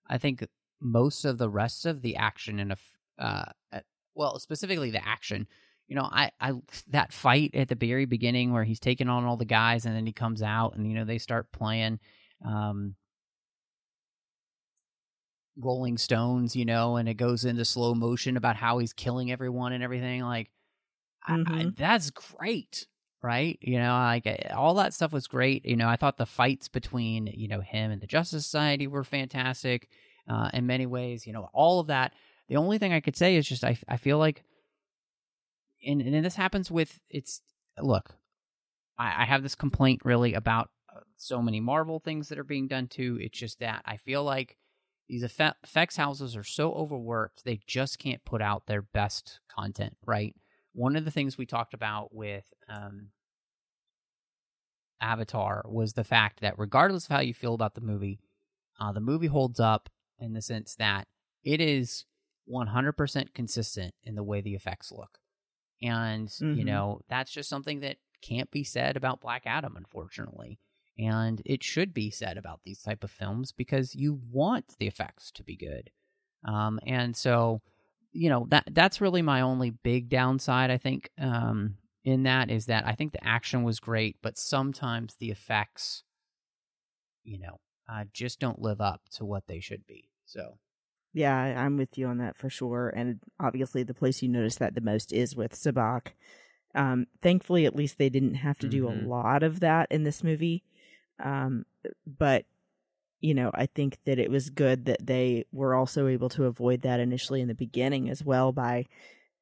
[0.07, 0.45] I think
[0.82, 2.75] most of the rest of the action and
[3.19, 3.80] uh, uh,
[4.15, 5.47] well, specifically the action.
[5.88, 6.53] You know, I, I
[6.89, 10.05] that fight at the very beginning where he's taking on all the guys and then
[10.05, 11.99] he comes out and you know they start playing.
[12.45, 12.95] Um,
[15.59, 19.73] Rolling Stones, you know, and it goes into slow motion about how he's killing everyone
[19.73, 20.21] and everything.
[20.21, 20.51] Like,
[21.28, 21.75] I, I, Mhm.
[21.75, 22.88] that's great,
[23.23, 23.57] right?
[23.61, 25.65] You know, like all that stuff was great.
[25.65, 29.03] You know, I thought the fights between you know him and the Justice Society were
[29.03, 29.89] fantastic
[30.30, 31.25] uh, in many ways.
[31.25, 32.13] You know, all of that.
[32.49, 34.43] The only thing I could say is just I I feel like,
[35.86, 37.41] and and this happens with it's
[37.80, 38.15] look,
[38.97, 42.67] I, I have this complaint really about uh, so many Marvel things that are being
[42.67, 43.17] done too.
[43.21, 44.57] It's just that I feel like
[45.07, 50.36] these effects houses are so overworked they just can't put out their best content right
[50.73, 53.09] one of the things we talked about with um,
[55.01, 58.19] avatar was the fact that regardless of how you feel about the movie
[58.80, 59.89] uh, the movie holds up
[60.20, 61.07] in the sense that
[61.43, 62.05] it is
[62.49, 65.20] 100% consistent in the way the effects look.
[65.82, 66.65] And you Mhm.
[66.65, 70.59] know that's just something that can't be said about black adam unfortunately.
[70.97, 75.30] And it should be said about these type of films because you want the effects
[75.32, 75.91] to be good.
[76.43, 77.61] Um, and so
[78.11, 82.65] you know that that's really my only big downside i think um, in that is
[82.65, 86.03] that i think the action was great but sometimes the effects
[87.24, 87.59] you know
[87.89, 90.57] uh, just don't live up to what they should be so
[91.13, 92.89] Yeah, I'm with you on that for sure.
[92.95, 96.09] And obviously, the place you notice that the most is with Sabbac.
[96.75, 98.88] Um, thankfully, at least they didn't have to do Mhm.
[98.88, 100.63] a lot of that in this movie.
[101.19, 101.65] Um,
[102.05, 102.45] but
[103.21, 106.81] you know, I think that it was good that they were also able to avoid
[106.83, 108.85] that initially in the beginning as well by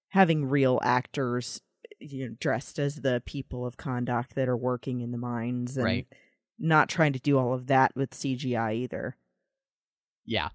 [0.10, 1.62] having real actors,
[2.00, 5.84] you know, dressed as the people of Kahndaq that are working in the mines and
[5.84, 6.08] Right.
[6.60, 9.18] Not trying to do all of that with CGI either.
[10.26, 10.50] Yeah.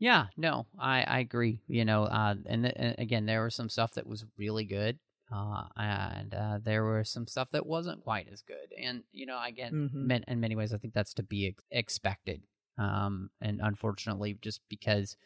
[0.00, 1.60] Yeah, no, I, I agree.
[1.66, 4.98] You know, uh, and, th- and again, there was some stuff that was really good,
[5.34, 8.72] uh, and uh, there was some stuff that wasn't quite as good.
[8.80, 10.06] And you know, again, Mhm.
[10.06, 12.42] men- in many ways, I think that's to be ex- expected.
[12.78, 15.16] Um, and unfortunately, just because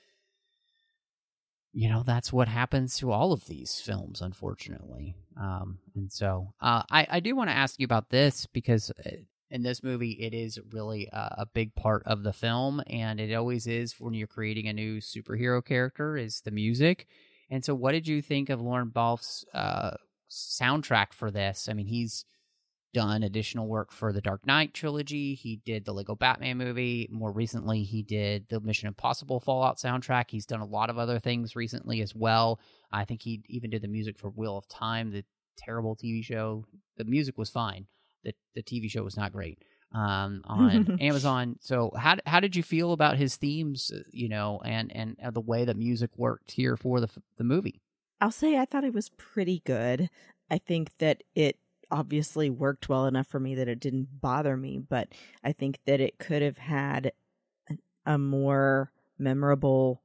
[1.75, 5.17] you know that's what happens to all of these films, unfortunately.
[5.39, 9.11] Um, and so uh, I I do want to ask you about this because uh,
[9.53, 13.35] in this movie, it is really a, a big part of the film, and it
[13.35, 17.07] always is when you're creating a new superhero character is the music.
[17.51, 19.93] And so, what did you think of Lorne Balfe's uh,
[20.31, 21.69] soundtrack for this?
[21.69, 22.25] I mean, he's
[22.95, 25.35] done additional work for the Dark Knight trilogy.
[25.35, 27.09] He did the Lego Batman movie.
[27.13, 30.31] More recently, he did the Mission Impossible Fallout soundtrack.
[30.31, 32.59] He's done a lot of other things recently as well.
[32.91, 35.25] I think he even did the music for Wheel of Time, the
[35.59, 36.65] terrible TV show.
[36.97, 37.87] The music was fine.
[38.25, 39.59] The the TV show was not great.
[39.95, 41.57] Um, on Amazon.
[41.61, 43.91] So how how did you feel about his themes?
[43.95, 47.45] uh, You know, and and uh, the way that music worked here for the the
[47.45, 47.81] movie.
[48.21, 50.09] I'll say I thought it was pretty good.
[50.51, 51.59] I think that it
[51.91, 55.09] obviously worked well enough for me that it didn't bother me, but
[55.45, 57.13] I think that it could have had
[58.07, 60.03] a more memorable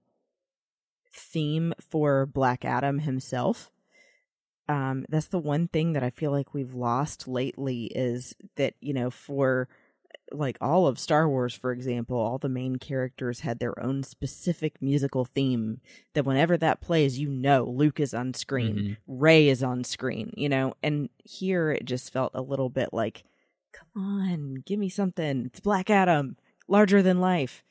[1.14, 3.72] theme for Black Adam himself.
[4.70, 8.94] Um, that's the one thing that I feel like we've lost lately is that, you
[8.94, 9.68] know, for
[10.32, 14.82] like all of Star Wars, for example, all the main characters had their own specific
[14.82, 15.80] musical theme
[16.14, 18.98] that whenever that plays, you know Luke is on screen, Mhm.
[19.08, 23.24] Rey is on screen, you know, and here it just felt a little bit like,
[23.72, 25.46] come on, give me something.
[25.46, 26.36] It's Black Adam,
[26.68, 27.64] larger than life.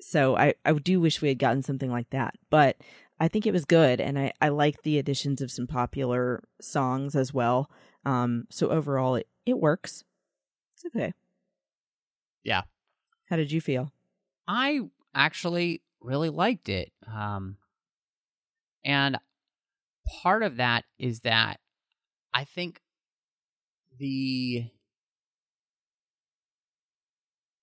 [0.00, 2.76] So I, I do wish we had gotten something like that, but
[3.20, 7.16] I think it was good, and I, I like the additions of some popular songs
[7.16, 7.70] as well.
[8.04, 10.04] Um, so overall, it, it works.
[10.74, 11.12] It's okay.
[12.44, 12.62] Yeah.
[13.26, 13.92] How did you feel?
[14.46, 14.80] I
[15.14, 16.92] actually really liked it.
[17.12, 17.56] Um,
[18.84, 19.18] and
[20.22, 21.60] part of that is that
[22.32, 22.80] I think
[23.98, 24.66] the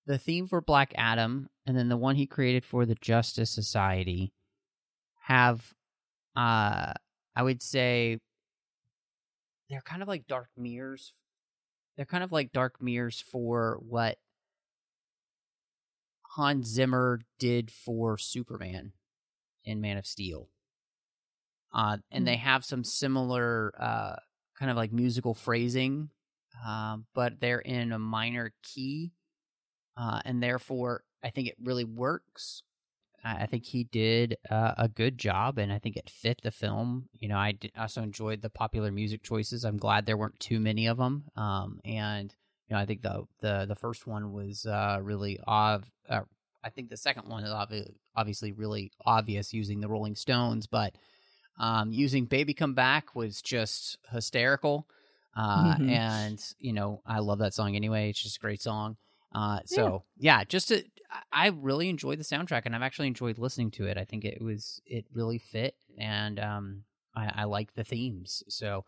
[0.06, 4.32] the theme for Black Adam and then the one he created for the Justice Society
[5.26, 5.74] have
[6.36, 6.92] uh
[7.34, 8.18] I would say
[9.68, 11.12] they're kind of like dark mirrors.
[11.96, 14.18] They're kind of like dark mirrors for what
[16.22, 18.92] Hans Zimmer did for Superman
[19.64, 20.48] in Man of Steel.
[21.72, 24.16] Uh, and they have some similar uh,
[24.58, 26.10] kind of like musical phrasing,
[26.66, 29.12] um, but they're in a minor key.
[29.96, 32.62] Uh, and therefore, I think it really works.
[33.24, 37.08] I, think he did uh, a good job, and I think it fit the film.
[37.18, 39.64] You know, I did also enjoyed the popular music choices.
[39.64, 41.24] I'm glad there weren't too many of them.
[41.36, 42.34] Um, and
[42.68, 45.86] you know, I think the the the first one was uh, really odd.
[46.08, 46.22] Uh,
[46.62, 50.94] I think the second one is obvi- obviously really obvious using the Rolling Stones, but
[51.58, 54.88] um, using "Baby Come Back" was just hysterical.
[55.36, 55.90] Uh, Mhm.
[55.90, 58.10] And you know, I love that song anyway.
[58.10, 58.96] It's just a great song.
[59.36, 60.82] Uh, so yeah, just to,
[61.32, 63.98] I I really enjoyed the soundtrack, and I've actually enjoyed listening to it.
[63.98, 66.84] I think it was it really fit, and um,
[67.14, 68.42] I, I like the themes.
[68.48, 68.84] So,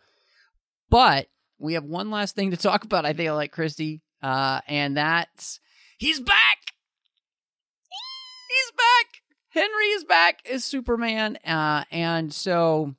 [0.88, 1.26] but
[1.58, 3.04] we have one last thing to talk about.
[3.04, 5.60] I think I like Christy, uh, and that's
[5.98, 6.58] he's back.
[8.48, 9.22] He's back.
[9.50, 12.94] Henry is back as Superman, uh, and so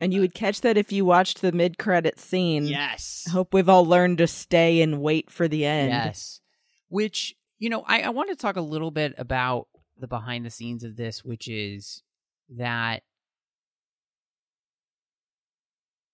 [0.00, 2.64] And you would catch that if you watched the mid credit scene.
[2.66, 5.90] yes, I hope we've all learned to stay and wait for the end.
[5.90, 6.40] Yes.
[6.88, 9.68] Which, you know, I, I want to talk a little bit about
[9.98, 12.02] the behind the scenes of this, which is
[12.50, 13.02] that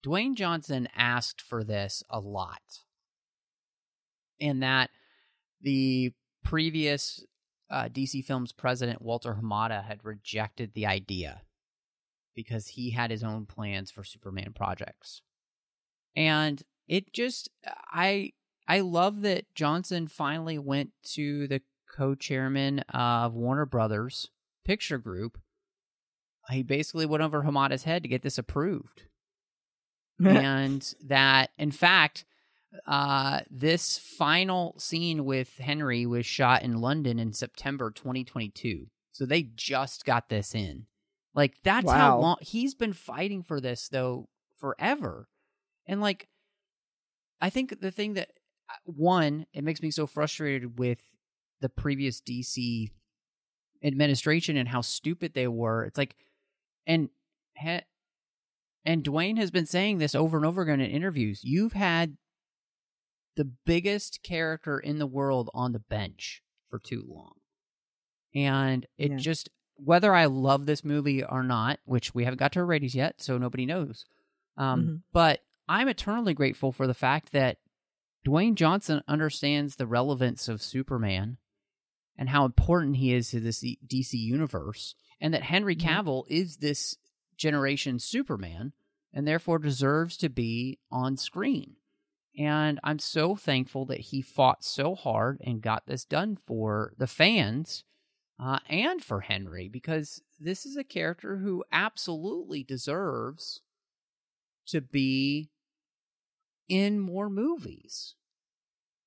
[0.05, 2.81] Dwayne Johnson asked for this a lot.
[4.41, 4.91] And that
[5.61, 6.13] the
[6.43, 7.25] previous
[7.71, 11.43] uh, DC Films president, Walter Hamada, had rejected the idea
[12.35, 15.23] because he had his own plans for Superman projects.
[16.17, 17.49] And it just,
[17.91, 18.33] I
[18.69, 21.63] I love that Johnson finally went to the
[21.97, 24.31] co-chairman of Warner Brothers
[24.65, 25.39] Picture Group.
[26.51, 29.05] He basically went over Hamada's head to get this approved,
[30.25, 32.25] and that, in fact,
[32.87, 38.87] uh, this final scene with Henry was shot in London in September 2022.
[39.13, 40.87] So they just got this in.
[41.35, 45.29] Like that's how long he's been fighting for this though forever.
[45.87, 46.29] And like
[47.41, 48.31] I think the thing that
[48.85, 51.01] one, it makes me so frustrated with
[51.61, 52.91] the previous DC
[53.83, 55.85] administration and how stupid they were.
[55.85, 56.17] It's like,
[56.87, 57.11] and
[58.85, 61.41] and Dwayne has been saying this over and over again in interviews.
[61.45, 62.17] You've had
[63.37, 67.35] the biggest character in the world on the bench for too long,
[68.35, 69.17] and it Yeah.
[69.19, 72.95] just whether I love this movie or not, which we haven't got to our ratings
[72.95, 74.05] yet, so nobody knows.
[74.57, 75.03] Um, Mhm.
[75.13, 77.59] But I'm eternally grateful for the fact that
[78.25, 81.39] Dwayne Johnson understands the relevance of Superman
[82.17, 85.81] and how important he is to this DC universe, and that Henry Mhm.
[85.81, 86.97] Cavill is this
[87.37, 88.73] generation's Superman
[89.13, 91.77] and therefore deserves to be on screen.
[92.39, 97.07] And I'm so thankful that he fought so hard and got this done for the
[97.07, 97.85] fans
[98.39, 103.61] uh, and for Henry because this is a character who absolutely deserves
[104.67, 105.51] to be
[106.73, 108.15] in more movies.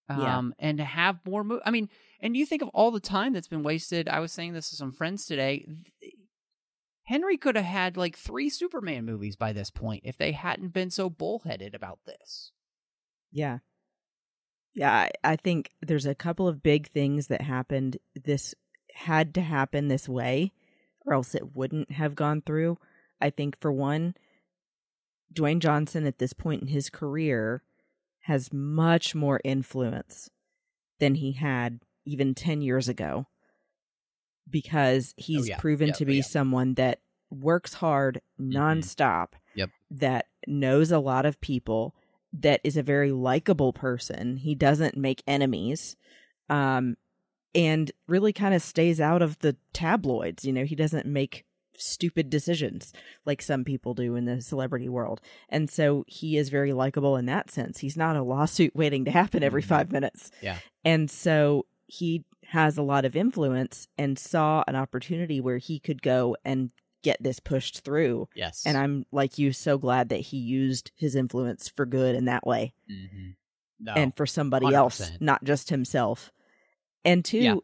[0.08, 0.38] Yeah.
[0.38, 1.90] Um, and to have more mo- I mean,
[2.22, 4.08] and you think of all the time that's been wasted.
[4.08, 5.68] I was saying this to some friends today.
[7.06, 10.92] Henry could have had like three Superman movies by this point if they hadn't been
[10.92, 12.52] so bullheaded about this.
[13.32, 13.60] Yeah.
[14.76, 17.98] Yeah, I, I think there's a couple of big things that happened.
[18.14, 18.54] This
[18.94, 20.52] had to happen this way,
[21.06, 22.78] or else it wouldn't have gone through.
[23.20, 24.16] I think, for one,
[25.34, 27.64] Dwayne Johnson at this point in his career
[28.22, 30.30] has much more influence
[31.00, 33.28] than he had even 10 years ago
[34.50, 35.58] because he's yeah.
[35.58, 36.24] proven Yeah, to oh, be yeah.
[36.24, 39.70] someone that works hard nonstop Yep.
[39.92, 41.96] that knows a lot of people,
[42.34, 44.38] that is a very likable person.
[44.38, 45.96] He doesn't make enemies.
[46.50, 46.98] Um,
[47.56, 50.44] and really kind of stays out of the tabloids.
[50.44, 51.46] You know, he doesn't make
[51.78, 52.94] stupid decisions
[53.26, 55.22] like some people do in the celebrity world.
[55.50, 57.80] And so he is very likable in that sense.
[57.80, 59.68] He's not a lawsuit waiting to happen every Mhm.
[59.68, 60.32] five minutes.
[60.42, 60.58] Yeah.
[60.84, 66.02] And so he has a lot of influence and saw an opportunity where he could
[66.02, 66.72] go and
[67.04, 68.28] get this pushed through.
[68.36, 68.64] Yes.
[68.66, 72.46] And I'm like you, so glad that he used his influence for good in that
[72.48, 73.32] way hmm
[73.80, 73.94] No.
[73.94, 75.22] and for somebody else, 100%.
[75.22, 76.32] not just himself.
[77.04, 77.56] And two, Yeah.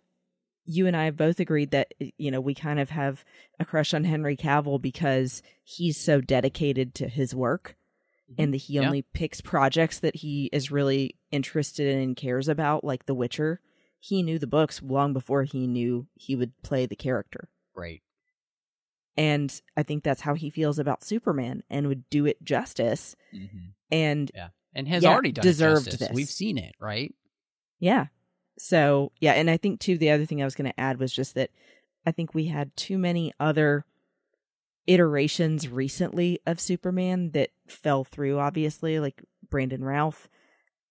[0.66, 3.24] You and I have both agreed that you know we kind of have
[3.60, 7.76] a crush on Henry Cavill because he's so dedicated to his work
[8.38, 8.84] and that he Yeah.
[8.88, 13.60] only picks projects that he is really interested in and cares about, like The Witcher.
[14.00, 17.50] He knew the books long before he knew he would play the character.
[17.76, 18.02] Right.
[19.18, 23.16] And I think that's how he feels about Superman and would do it justice.
[23.32, 23.48] hmm
[23.92, 24.32] And
[24.74, 26.08] And has Yeah, already done it deserved justice.
[26.08, 26.16] this.
[26.16, 27.14] We've seen it, right?
[27.80, 28.08] Yeah.
[28.58, 31.14] So, yeah, and I think too the other thing I was going to add was
[31.14, 31.50] just that
[32.06, 33.86] I think we had too many other
[34.88, 40.28] iterations recently of Superman that fell through obviously like Brandon Routh.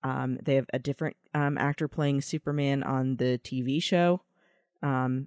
[0.03, 4.23] Um they have a different um actor playing Superman on the TV show.
[4.83, 5.27] Um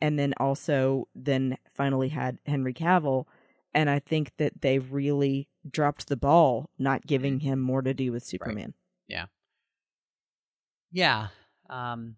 [0.00, 3.26] and then also then finally had Henry Cavill
[3.74, 8.10] and I think that they really dropped the ball not giving him more to do
[8.12, 8.74] with Superman.
[9.06, 9.26] Yeah.
[10.90, 11.28] Yeah.
[11.70, 12.16] Um,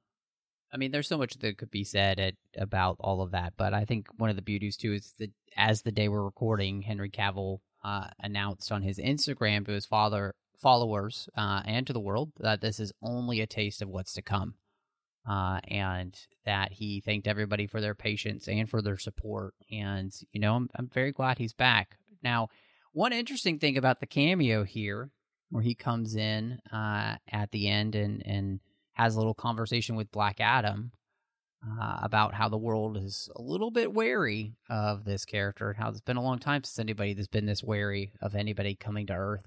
[0.72, 3.74] I mean, there's so much that could be said at, about all of that, but
[3.74, 7.11] I think one of the beauties too is that as the day we're recording, Henry
[7.11, 12.32] Cavill uh, announced on his Instagram to his father followers uh, and to the world
[12.38, 14.55] that this is only a taste of what's to come,
[15.28, 19.55] uh, and that he thanked everybody for their patience and for their support.
[19.70, 22.48] And you know, I'm I'm very glad he's back now.
[22.92, 25.11] One interesting thing about the cameo here
[25.50, 28.61] where he comes in uh, at the end and, and
[28.95, 30.93] has a little conversation with Black Adam
[31.64, 35.88] uh, about how the world is a little bit wary of this character and how
[35.88, 39.14] it's been a long time since anybody that's been this wary of anybody coming to
[39.14, 39.47] Earth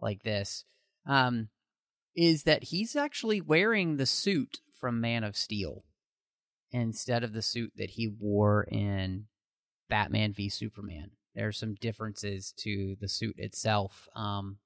[0.00, 0.64] like this.
[1.06, 1.48] Um,
[2.16, 5.84] is that he's actually wearing the suit from Man of Steel
[6.70, 9.26] instead of the suit that he wore in
[9.88, 11.12] Batman v Superman.
[11.34, 14.08] There's some differences to the suit itself.
[14.14, 14.58] Um,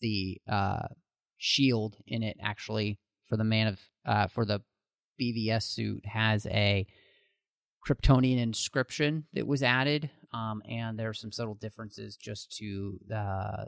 [0.00, 0.88] the uh,
[1.36, 2.98] shield in it actually
[3.28, 4.60] for the man of uh, for the
[5.20, 6.86] BVS suit has a
[7.86, 13.66] Kryptonian inscription that was added, um, and there are some subtle differences just to the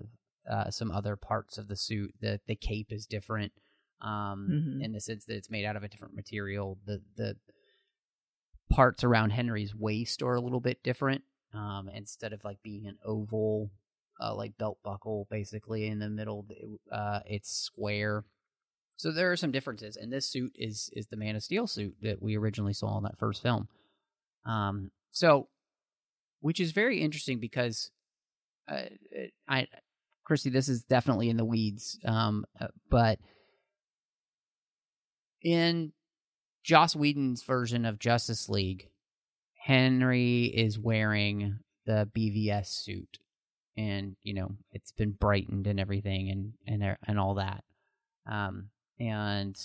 [0.50, 2.12] uh, some other parts of the suit.
[2.20, 3.52] The the cape is different
[4.00, 4.84] um, Mhm.
[4.84, 6.78] in the sense that it's made out of a different material.
[6.84, 7.36] The the
[8.70, 11.22] parts around Henry's waist are a little bit different.
[11.54, 13.70] Um, instead of like being an oval,
[14.20, 16.46] uh, like belt buckle, basically in the middle,
[16.92, 18.24] uh, it's square.
[18.98, 21.94] So there are some differences, and this suit is is the Man of Steel suit
[22.02, 23.68] that we originally saw in that first film.
[24.44, 25.48] Um, so,
[26.40, 27.92] which is very interesting because,
[28.68, 28.86] uh,
[29.48, 29.68] I,
[30.24, 31.96] Christy, this is definitely in the weeds.
[32.04, 33.20] Um, uh, but
[35.42, 35.92] in
[36.64, 38.90] Joss Whedon's version of Justice League,
[39.54, 43.18] Henry is wearing the BVS suit,
[43.76, 47.62] and you know it's been brightened and everything, and and and all that.
[48.26, 49.58] Um, and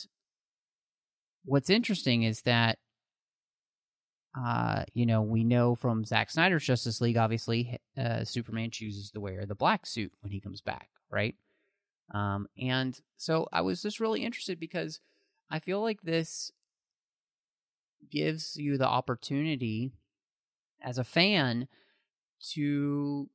[1.45, 2.79] what's interesting is that,
[4.37, 9.19] uh, you know, we know from Zack Snyder's Justice League, obviously, uh, Superman chooses to
[9.19, 11.35] wear the black suit when he comes back, right?
[12.13, 14.99] Um, and so I was just really interested because
[15.49, 16.51] I feel like this
[18.09, 19.91] gives you the opportunity
[20.81, 21.67] as a fan
[22.51, 23.29] to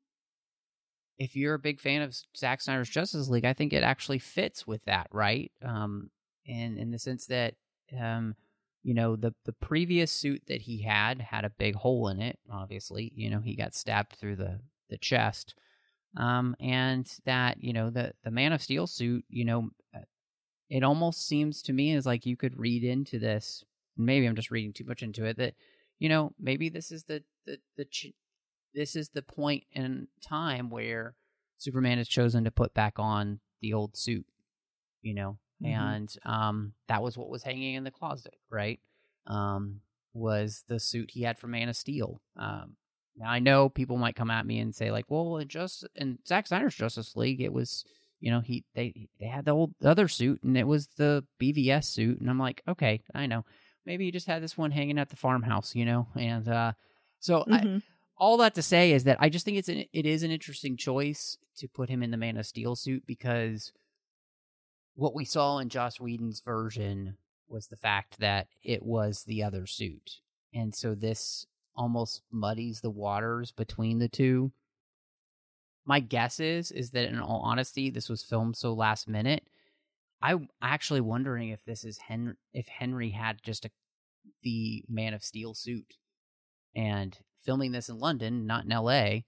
[1.18, 4.66] if you're a big fan of Zack Snyder's Justice League, I think it actually fits
[4.66, 5.50] with that, right?
[5.64, 6.10] Um
[6.48, 7.54] and in the sense that
[7.98, 8.34] um
[8.82, 12.38] you know the the previous suit that he had had a big hole in it
[12.50, 14.58] obviously you know he got stabbed through the
[14.88, 15.54] the chest
[16.16, 19.68] um and that you know the the man of steel suit you know
[20.70, 23.64] it almost seems to me as like you could read into this
[23.96, 25.54] maybe i'm just reading too much into it that
[25.98, 27.84] you know maybe this is the the, the
[28.74, 31.14] this is the point in time where
[31.56, 34.26] superman has chosen to put back on the old suit
[35.02, 35.38] you know?
[35.62, 35.66] Mhm.
[35.74, 38.80] and um that was what was hanging in the closet right?
[39.26, 39.80] Um
[40.14, 42.20] was the suit he had for man of steel.
[42.36, 42.76] Um
[43.16, 46.18] now i know people might come at me and say like well in just in
[46.26, 47.84] Zack snyder's justice league it was
[48.20, 51.24] you know he they they had the old the other suit and it was the
[51.40, 52.20] bvs suit.
[52.20, 53.44] And i'm like okay i know.
[53.86, 56.06] Maybe he just had this one hanging at the farmhouse you know?
[56.14, 56.72] And uh
[57.20, 57.82] so I, Mhm.
[58.18, 60.76] All that to say is that I just think it's an, it is an interesting
[60.76, 63.72] choice to put him in the Man of Steel suit because
[64.94, 67.16] what we saw in Joss Whedon's version
[67.48, 70.20] was the fact that it was the other suit,
[70.52, 71.46] and so this
[71.76, 74.52] almost muddies the waters between the two.
[75.86, 79.48] My guess is is that in all honesty, this was filmed so last minute.
[80.20, 83.70] I'm actually wondering if this is Henry if Henry had just a
[84.42, 85.94] the Man of Steel suit
[86.74, 87.16] and
[87.48, 89.20] filming this in London, not in LA,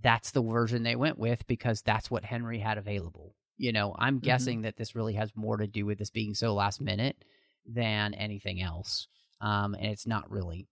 [0.00, 3.34] that's the version they went with because that's what Henry had available.
[3.58, 4.24] You know, I'm Mm-hmm.
[4.24, 7.22] guessing that this really has more to do with this being so last minute
[7.66, 9.08] than anything else.
[9.42, 10.68] Um, and it's not really.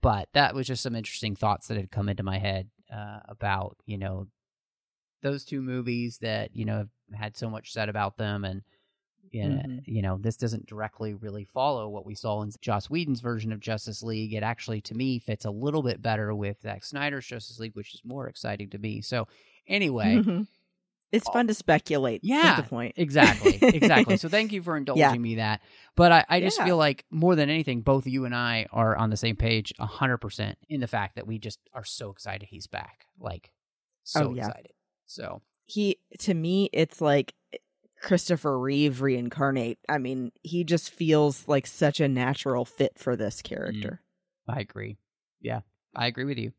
[0.00, 3.76] But that was just some interesting thoughts that had come into my head uh, about,
[3.86, 4.26] you know,
[5.22, 6.88] those two movies that, you know, have
[7.20, 8.62] had so much said about them and
[9.32, 9.82] you know, Mhm.
[9.86, 13.60] you know, this doesn't directly really follow what we saw in Joss Whedon's version of
[13.60, 14.34] Justice League.
[14.34, 17.94] It actually, to me, fits a little bit better with Zack Snyder's Justice League, which
[17.94, 19.00] is more exciting to me.
[19.00, 19.26] So,
[19.66, 20.46] anyway, Mhm.
[21.10, 22.24] It's fun to speculate.
[22.24, 22.94] Yeah, the point.
[22.96, 24.16] exactly, exactly.
[24.16, 25.14] So, thank you for indulging Yeah.
[25.18, 25.60] me that.
[25.94, 26.64] But I, I just Yeah.
[26.64, 30.18] feel like more than anything, both you and I are on the same page, hundred
[30.18, 33.52] percent, in the fact that we just are so excited he's back, like
[34.04, 34.46] so Oh, yeah.
[34.46, 34.72] excited.
[35.04, 37.34] So, he to me it's like
[38.02, 39.78] Christopher Reeve reincarnate.
[39.88, 44.02] I mean, he just feels like such a natural fit for this character.
[44.48, 44.96] I agree.
[45.40, 45.60] Yeah,
[45.94, 46.52] I agree with you.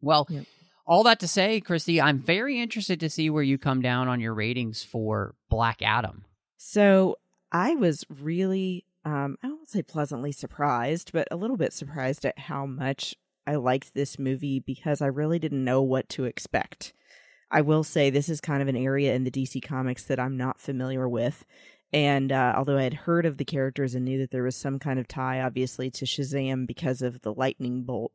[0.00, 0.44] Well, Yep.
[0.86, 4.20] all that to say, Christy, I'm very interested to see where you come down on
[4.20, 6.24] your ratings for Black Adam.
[6.56, 7.16] So
[7.52, 12.38] I was really, um, I won't say pleasantly surprised, but a little bit surprised at
[12.38, 13.14] how much
[13.46, 16.92] I liked this movie because I really didn't know what to expect.
[17.50, 20.36] I will say this is kind of an area in the DC comics that I'm
[20.36, 21.44] not familiar with.
[21.92, 24.78] And uh, although I had heard of the characters and knew that there was some
[24.78, 28.12] kind of tie, obviously, to Shazam because of the lightning bolt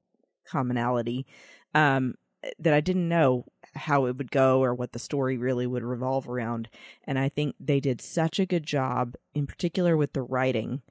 [0.48, 1.26] commonality,
[1.74, 2.16] um,
[2.60, 6.30] that I didn't know how it would go or what the story really would revolve
[6.30, 6.70] around.
[7.04, 10.82] And I think they did such a good job, in particular with the writing,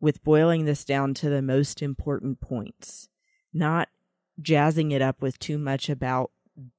[0.00, 3.08] with boiling this down to the most important points,
[3.52, 3.88] not
[4.40, 6.30] jazzing it up with too much about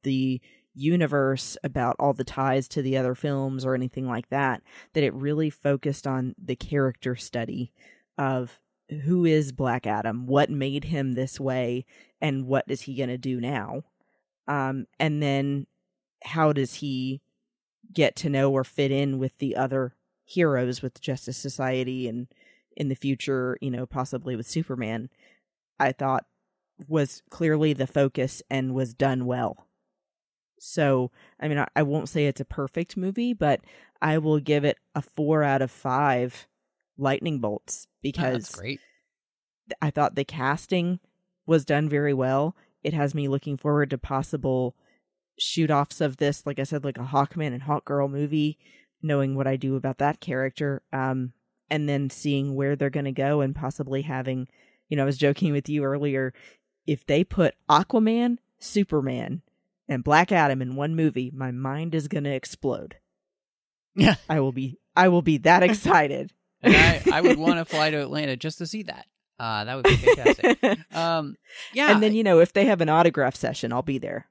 [0.03, 0.39] the
[0.73, 4.61] universe, about all the ties to the other films or anything like that,
[4.93, 7.71] that it really focused on the character study
[8.17, 8.59] of
[9.05, 11.85] who is Black Adam, what made him this way,
[12.21, 13.83] and what is he going to do now?
[14.47, 15.67] Um, and then
[16.23, 17.21] how does he
[17.91, 19.93] get to know or fit in with the other
[20.25, 22.27] heroes with Justice Society and
[22.75, 25.09] in the future, you know, possibly with Superman,
[25.79, 26.25] I thought
[26.87, 29.67] was clearly the focus and was done well.
[30.65, 31.11] So,
[31.41, 33.59] I mean, I, I won't say it's a perfect movie, but
[34.01, 36.47] I will give it a four out of five
[36.97, 38.79] lightning bolts Oh, because that's great.
[39.81, 41.01] I thought the casting
[41.45, 42.55] was done very well.
[42.81, 44.75] It has me looking forward to possible
[45.37, 48.57] shoot offs of this, like I said, like a Hawkman and Hawkgirl movie,
[49.01, 50.81] knowing what I do about that character.
[50.93, 51.33] Um,
[51.69, 54.47] and then seeing where they're going to go and possibly having,
[54.87, 56.33] you know, I was joking with you earlier.
[56.87, 59.41] If they put Aquaman, Superman,
[59.87, 62.95] and Black Adam in one movie, my mind is going to explode.
[63.95, 64.15] Yeah.
[64.29, 66.31] I will be, I will be that excited.
[66.61, 69.05] And I, I would want to fly to Atlanta just to see that.
[69.39, 70.79] Uh, that would be fantastic.
[70.95, 71.35] um,
[71.73, 71.91] yeah.
[71.91, 74.27] and then, you know, if they have an autograph session, I'll be there.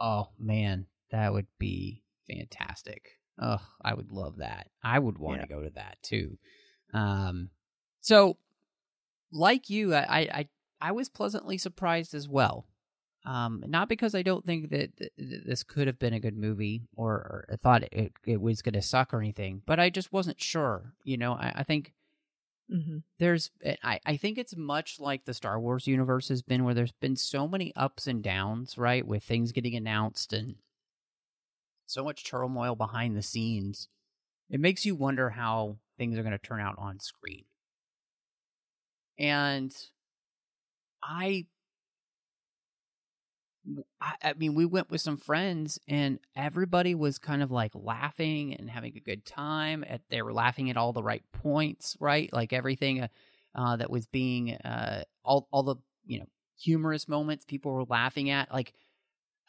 [0.00, 3.02] oh man, that would be fantastic.
[3.40, 4.68] Oh, I would love that.
[4.82, 6.38] I would want to go to that too.
[6.92, 7.50] Um,
[8.00, 8.38] so
[9.30, 10.48] like you, I, I,
[10.80, 12.66] I was pleasantly surprised as well.
[13.26, 16.36] Um, not because I don't think that th- th- this could have been a good
[16.36, 19.90] movie or, or I thought it, it was going to suck or anything, but I
[19.90, 20.94] just wasn't sure.
[21.02, 21.92] You know, I, I think
[22.68, 22.98] Mm-hmm.
[23.20, 23.52] there's
[23.84, 27.14] I, I think it's much like the Star Wars universe has been where there's been
[27.14, 29.06] so many ups and downs, right?
[29.06, 30.56] With things getting announced and
[31.86, 33.88] so much turmoil behind the scenes.
[34.50, 37.44] It makes you wonder how things are going to turn out on screen.
[39.18, 39.74] And
[41.02, 41.46] I
[44.00, 48.54] I, I mean, we went with some friends, and everybody was kind of like laughing
[48.54, 49.84] and having a good time.
[49.86, 52.32] At they were laughing at all the right points, right?
[52.32, 53.08] Like everything uh,
[53.54, 56.26] uh, that was being uh, all all the you know
[56.58, 58.52] humorous moments people were laughing at.
[58.52, 58.72] Like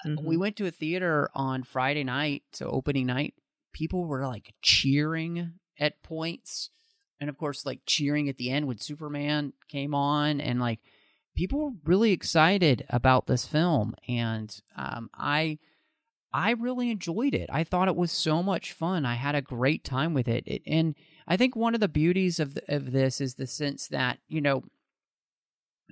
[0.06, 0.28] Mm-hmm.
[0.28, 3.34] we went to a theater on Friday night, so opening night.
[3.74, 6.70] People were like cheering at points,
[7.20, 10.80] and of course, like cheering at the end when Superman came on, and like
[11.38, 15.60] people were really excited about this film, and um, I.
[16.34, 17.50] I really enjoyed it.
[17.52, 19.06] I thought it was so much fun.
[19.06, 20.44] I had a great time with it.
[20.46, 20.94] it and
[21.26, 24.42] I think one of the beauties of the, of this is the sense that you
[24.42, 24.64] know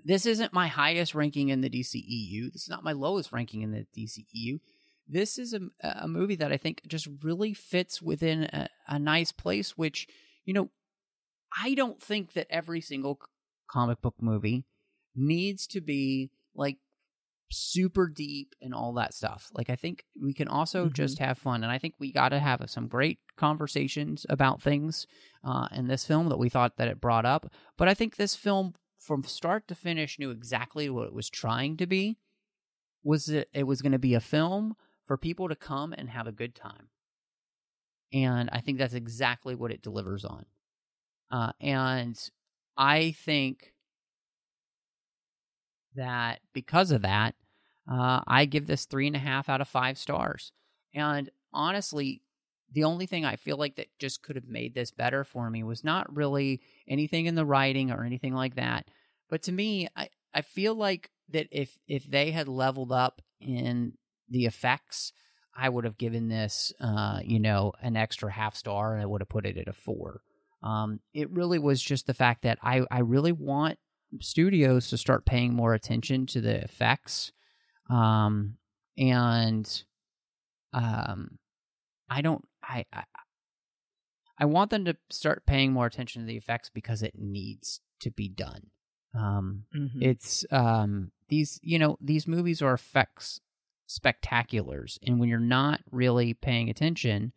[0.03, 2.51] this isn't my highest ranking in the DCEU.
[2.51, 4.59] This is not my lowest ranking in the DCEU.
[5.07, 9.31] This is a, a movie that I think just really fits within a, a nice
[9.31, 10.07] place, which,
[10.43, 10.69] you know,
[11.57, 13.19] I don't think that every single
[13.69, 14.65] comic book movie
[15.16, 16.78] needs to be like
[17.52, 19.50] super deep and all that stuff.
[19.54, 20.94] Like I think we can also Mhm.
[20.94, 25.06] just have fun, and I think we got to have some great conversations about things
[25.44, 27.52] uh, in this film that we thought that it brought up.
[27.78, 31.78] But I think this film, from start to finish, knew exactly what it was trying
[31.78, 32.18] to be.
[33.04, 33.50] Was it?
[33.54, 34.76] It was going to be a film
[35.06, 36.90] for people to come and have a good time,
[38.12, 40.48] and I think that's exactly what it delivers on.
[41.30, 42.18] Uh, and
[42.76, 43.74] I think
[45.95, 47.35] that because of that,
[47.89, 50.51] uh, I give this three and a half out of five stars.
[50.93, 52.22] And honestly,
[52.72, 55.63] the only thing I feel like that just could have made this better for me
[55.63, 58.89] was not really anything in the writing or anything like that.
[59.30, 63.93] But to me, I, I feel like that if if they had leveled up in
[64.30, 65.13] the effects,
[65.55, 69.22] I would have given this, uh, you know, an extra half star, and I would
[69.22, 70.22] have put it at a four.
[70.61, 73.80] Um, it really was just the fact that I I really want
[74.22, 77.32] studios to start paying more attention to the effects
[77.90, 78.58] um
[78.98, 79.84] and
[80.74, 81.38] um
[82.10, 83.04] i don't I, I
[84.40, 88.12] i want them to start paying more attention to the effects because it needs to
[88.12, 88.68] be done
[89.14, 90.02] um Mhm.
[90.02, 93.40] it's um these you know these movies are effects
[93.88, 97.32] spectaculars and when you're not really paying attention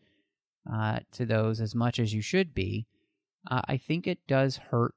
[0.70, 2.86] uh to those as much as you should be
[3.50, 4.94] uh, i think it does hurt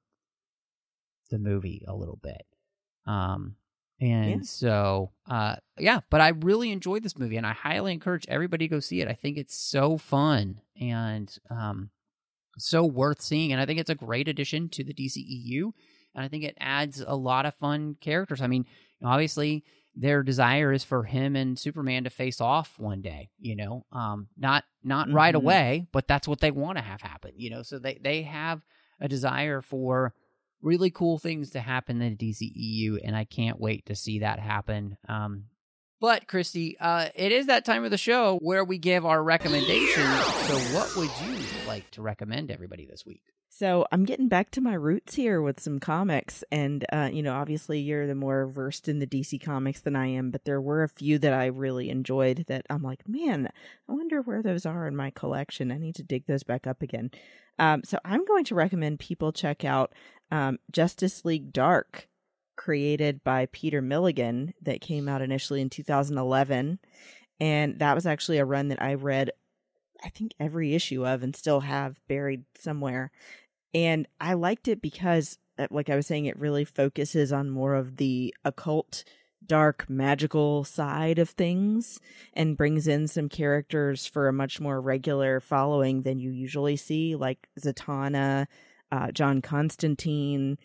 [1.31, 2.45] the movie a little bit.
[3.07, 3.55] Um
[3.99, 4.41] and Yeah.
[4.41, 8.75] so uh yeah but i really enjoyed this movie and i highly encourage everybody to
[8.75, 9.07] go see it.
[9.07, 11.89] I think it's so fun and um
[12.57, 15.71] so worth seeing and i think it's a great addition to the dceu
[16.15, 18.41] and i think it adds a lot of fun characters.
[18.41, 18.65] I mean
[19.03, 19.63] obviously
[19.95, 23.85] their desire is for him and superman to face off one day you know?
[23.91, 25.37] Um not not right Mhm.
[25.37, 27.61] away but that's what they want to have happen you know?
[27.61, 28.61] So they they have
[28.99, 30.13] a desire for
[30.61, 34.39] really cool things to happen in the DCEU, and I can't wait to see that
[34.39, 34.97] happen.
[35.07, 35.45] Um,
[35.99, 40.25] but Christy, uh, it is that time of the show where we give our recommendations.
[40.47, 43.21] So, what would you like to recommend everybody this week?
[43.53, 47.33] So I'm getting back to my roots here with some comics, and uh, you know,
[47.33, 50.83] obviously you're the more versed in the DC comics than I am, but there were
[50.83, 53.51] a few that I really enjoyed that I'm like, man,
[53.89, 55.69] I wonder where those are in my collection.
[55.69, 57.11] I need to dig those back up again.
[57.59, 59.91] Um, so I'm going to recommend people check out
[60.31, 62.07] um, Justice League Dark,
[62.55, 66.79] created by Peter Milligan, that came out initially in 2011,
[67.39, 69.31] and that was actually a run that I read.
[70.03, 73.11] I think every issue of and still have buried somewhere
[73.73, 77.75] and I liked it because, uh, like I was saying, it really focuses on more
[77.75, 79.03] of the occult,
[79.45, 81.99] dark, magical side of things
[82.33, 87.15] and brings in some characters for a much more regular following than you usually see,
[87.15, 88.47] like Zatanna,
[88.91, 90.57] uh, John Constantine,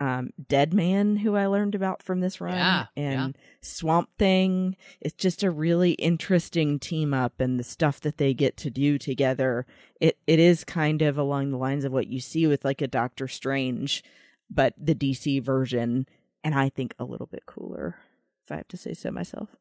[0.00, 4.76] um, Deadman, who I learned about from this run, Yeah, and Swamp Thing.
[5.00, 8.98] It's just a really interesting team up, and the stuff that they get to do
[8.98, 9.66] together
[10.00, 12.86] it it is kind of along the lines of what you see with like a
[12.86, 14.04] Doctor Strange,
[14.50, 16.06] but the DC version,
[16.44, 17.96] and I think a little bit cooler,
[18.44, 19.56] if I have to say so myself.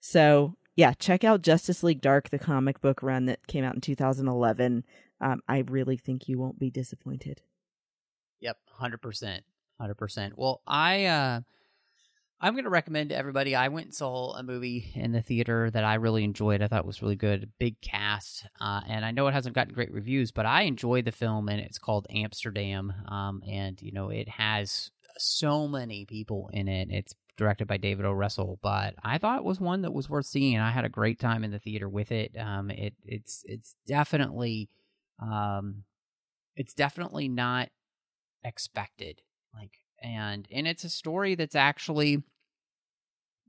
[0.00, 3.80] So yeah, check out Justice League Dark, the comic book run that came out in
[3.80, 4.84] 2011.
[5.20, 7.42] Um, I really think you won't be disappointed.
[8.40, 9.44] Yep, hundred percent,
[9.80, 10.34] hundred percent.
[10.36, 11.40] Well, I uh,
[12.40, 13.56] I'm going to recommend to everybody.
[13.56, 16.62] I went and saw a movie in the theater that I really enjoyed.
[16.62, 19.74] I thought it was really good, big cast, uh, and I know it hasn't gotten
[19.74, 22.92] great reviews, but I enjoyed the film, and it's called Amsterdam.
[23.08, 26.88] Um, and you know, it has so many people in it.
[26.90, 28.12] It's directed by David O.
[28.12, 30.54] Russell, but I thought it was one that was worth seeing.
[30.54, 32.36] and I had a great time in the theater with it.
[32.38, 34.68] Um, it it's it's definitely,
[35.20, 35.84] um,
[36.56, 37.68] it's definitely not
[38.48, 39.20] expected
[39.54, 42.22] like and and it's a story that's actually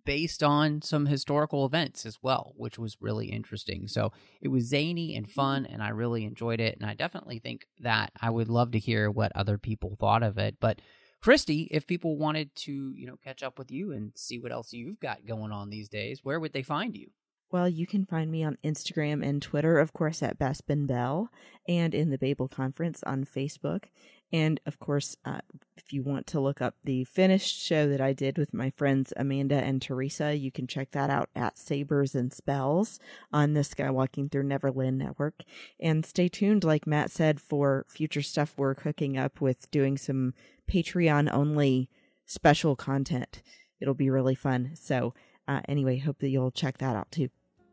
[0.06, 4.12] based on some historical events as well which was really interesting so
[4.42, 5.34] it was zany and mm-hmm.
[5.34, 8.80] fun and i really enjoyed it and i definitely think that i would love to
[8.80, 10.82] hear what other people thought of it but
[11.22, 14.74] christy if people wanted to you know catch up with you and see what else
[14.74, 17.08] you've got going on these days where would they find you
[17.52, 21.30] Well, you can find me on Instagram and Twitter, of course, at Bespin Bell,
[21.68, 23.86] and in the Babel Conference on Facebook.
[24.32, 25.40] And of course, uh,
[25.76, 29.12] if you want to look up the finished show that I did with my friends
[29.18, 33.00] Amanda and Teresa, you can check that out at Sabers and Spells
[33.34, 35.42] on the Skywalking Through Neverland Network.
[35.80, 40.34] And stay tuned, like Matt said, for future stuff we're cooking up with doing some
[40.72, 41.90] Patreon only
[42.26, 43.42] special content.
[43.80, 44.72] It'll be really fun.
[44.76, 45.14] So,
[45.48, 47.30] uh, anyway, hope that you'll check that out too.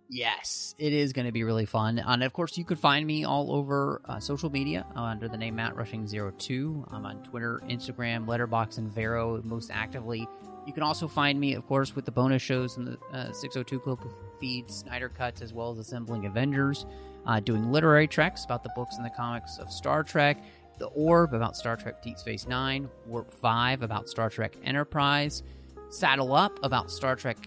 [0.08, 1.98] Yes, it is going to be really fun.
[1.98, 5.36] And of course, you could find me all over uh, social media uh, under the
[5.36, 10.28] name Matt Rushing 2 I'm on Twitter, Instagram, Letterboxd, and Vero most actively.
[10.64, 13.80] You can also find me, of course, with the bonus shows in the uh, 602
[13.80, 14.00] Club
[14.40, 16.86] feed, Snyder Cuts, as well as Assembling Avengers,
[17.26, 20.42] uh, doing literary treks about the books and the comics of Star Trek,
[20.78, 25.42] The Orb about Star Trek Deep Space Nine, Warp 5 about Star Trek Enterprise,
[25.88, 27.38] Saddle Up about Star Trek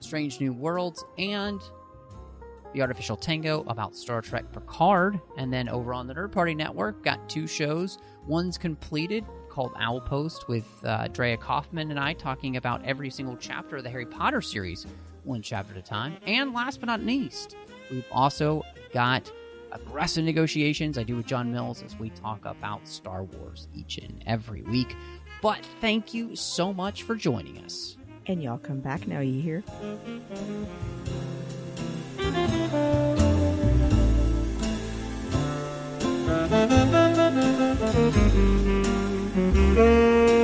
[0.00, 1.60] Strange New Worlds, and
[2.72, 5.20] the Artificial Tango about Star Trek Picard.
[5.36, 7.98] And then over on the Nerd Party Network, got two shows.
[8.26, 13.36] One's completed called Owl Post with uh, Drea Kaufman and I talking about every single
[13.36, 14.86] chapter of the Harry Potter series,
[15.24, 16.16] one chapter at a time.
[16.26, 17.56] And last but not least,
[17.90, 19.30] we've also got
[19.72, 24.22] aggressive negotiations I do with John Mills as we talk about Star Wars each and
[24.26, 24.96] every week.
[25.42, 27.96] But thank you so much for joining us.
[28.26, 29.64] And y'all come back now, you hear?
[32.32, 32.54] Thank
[40.30, 40.39] you.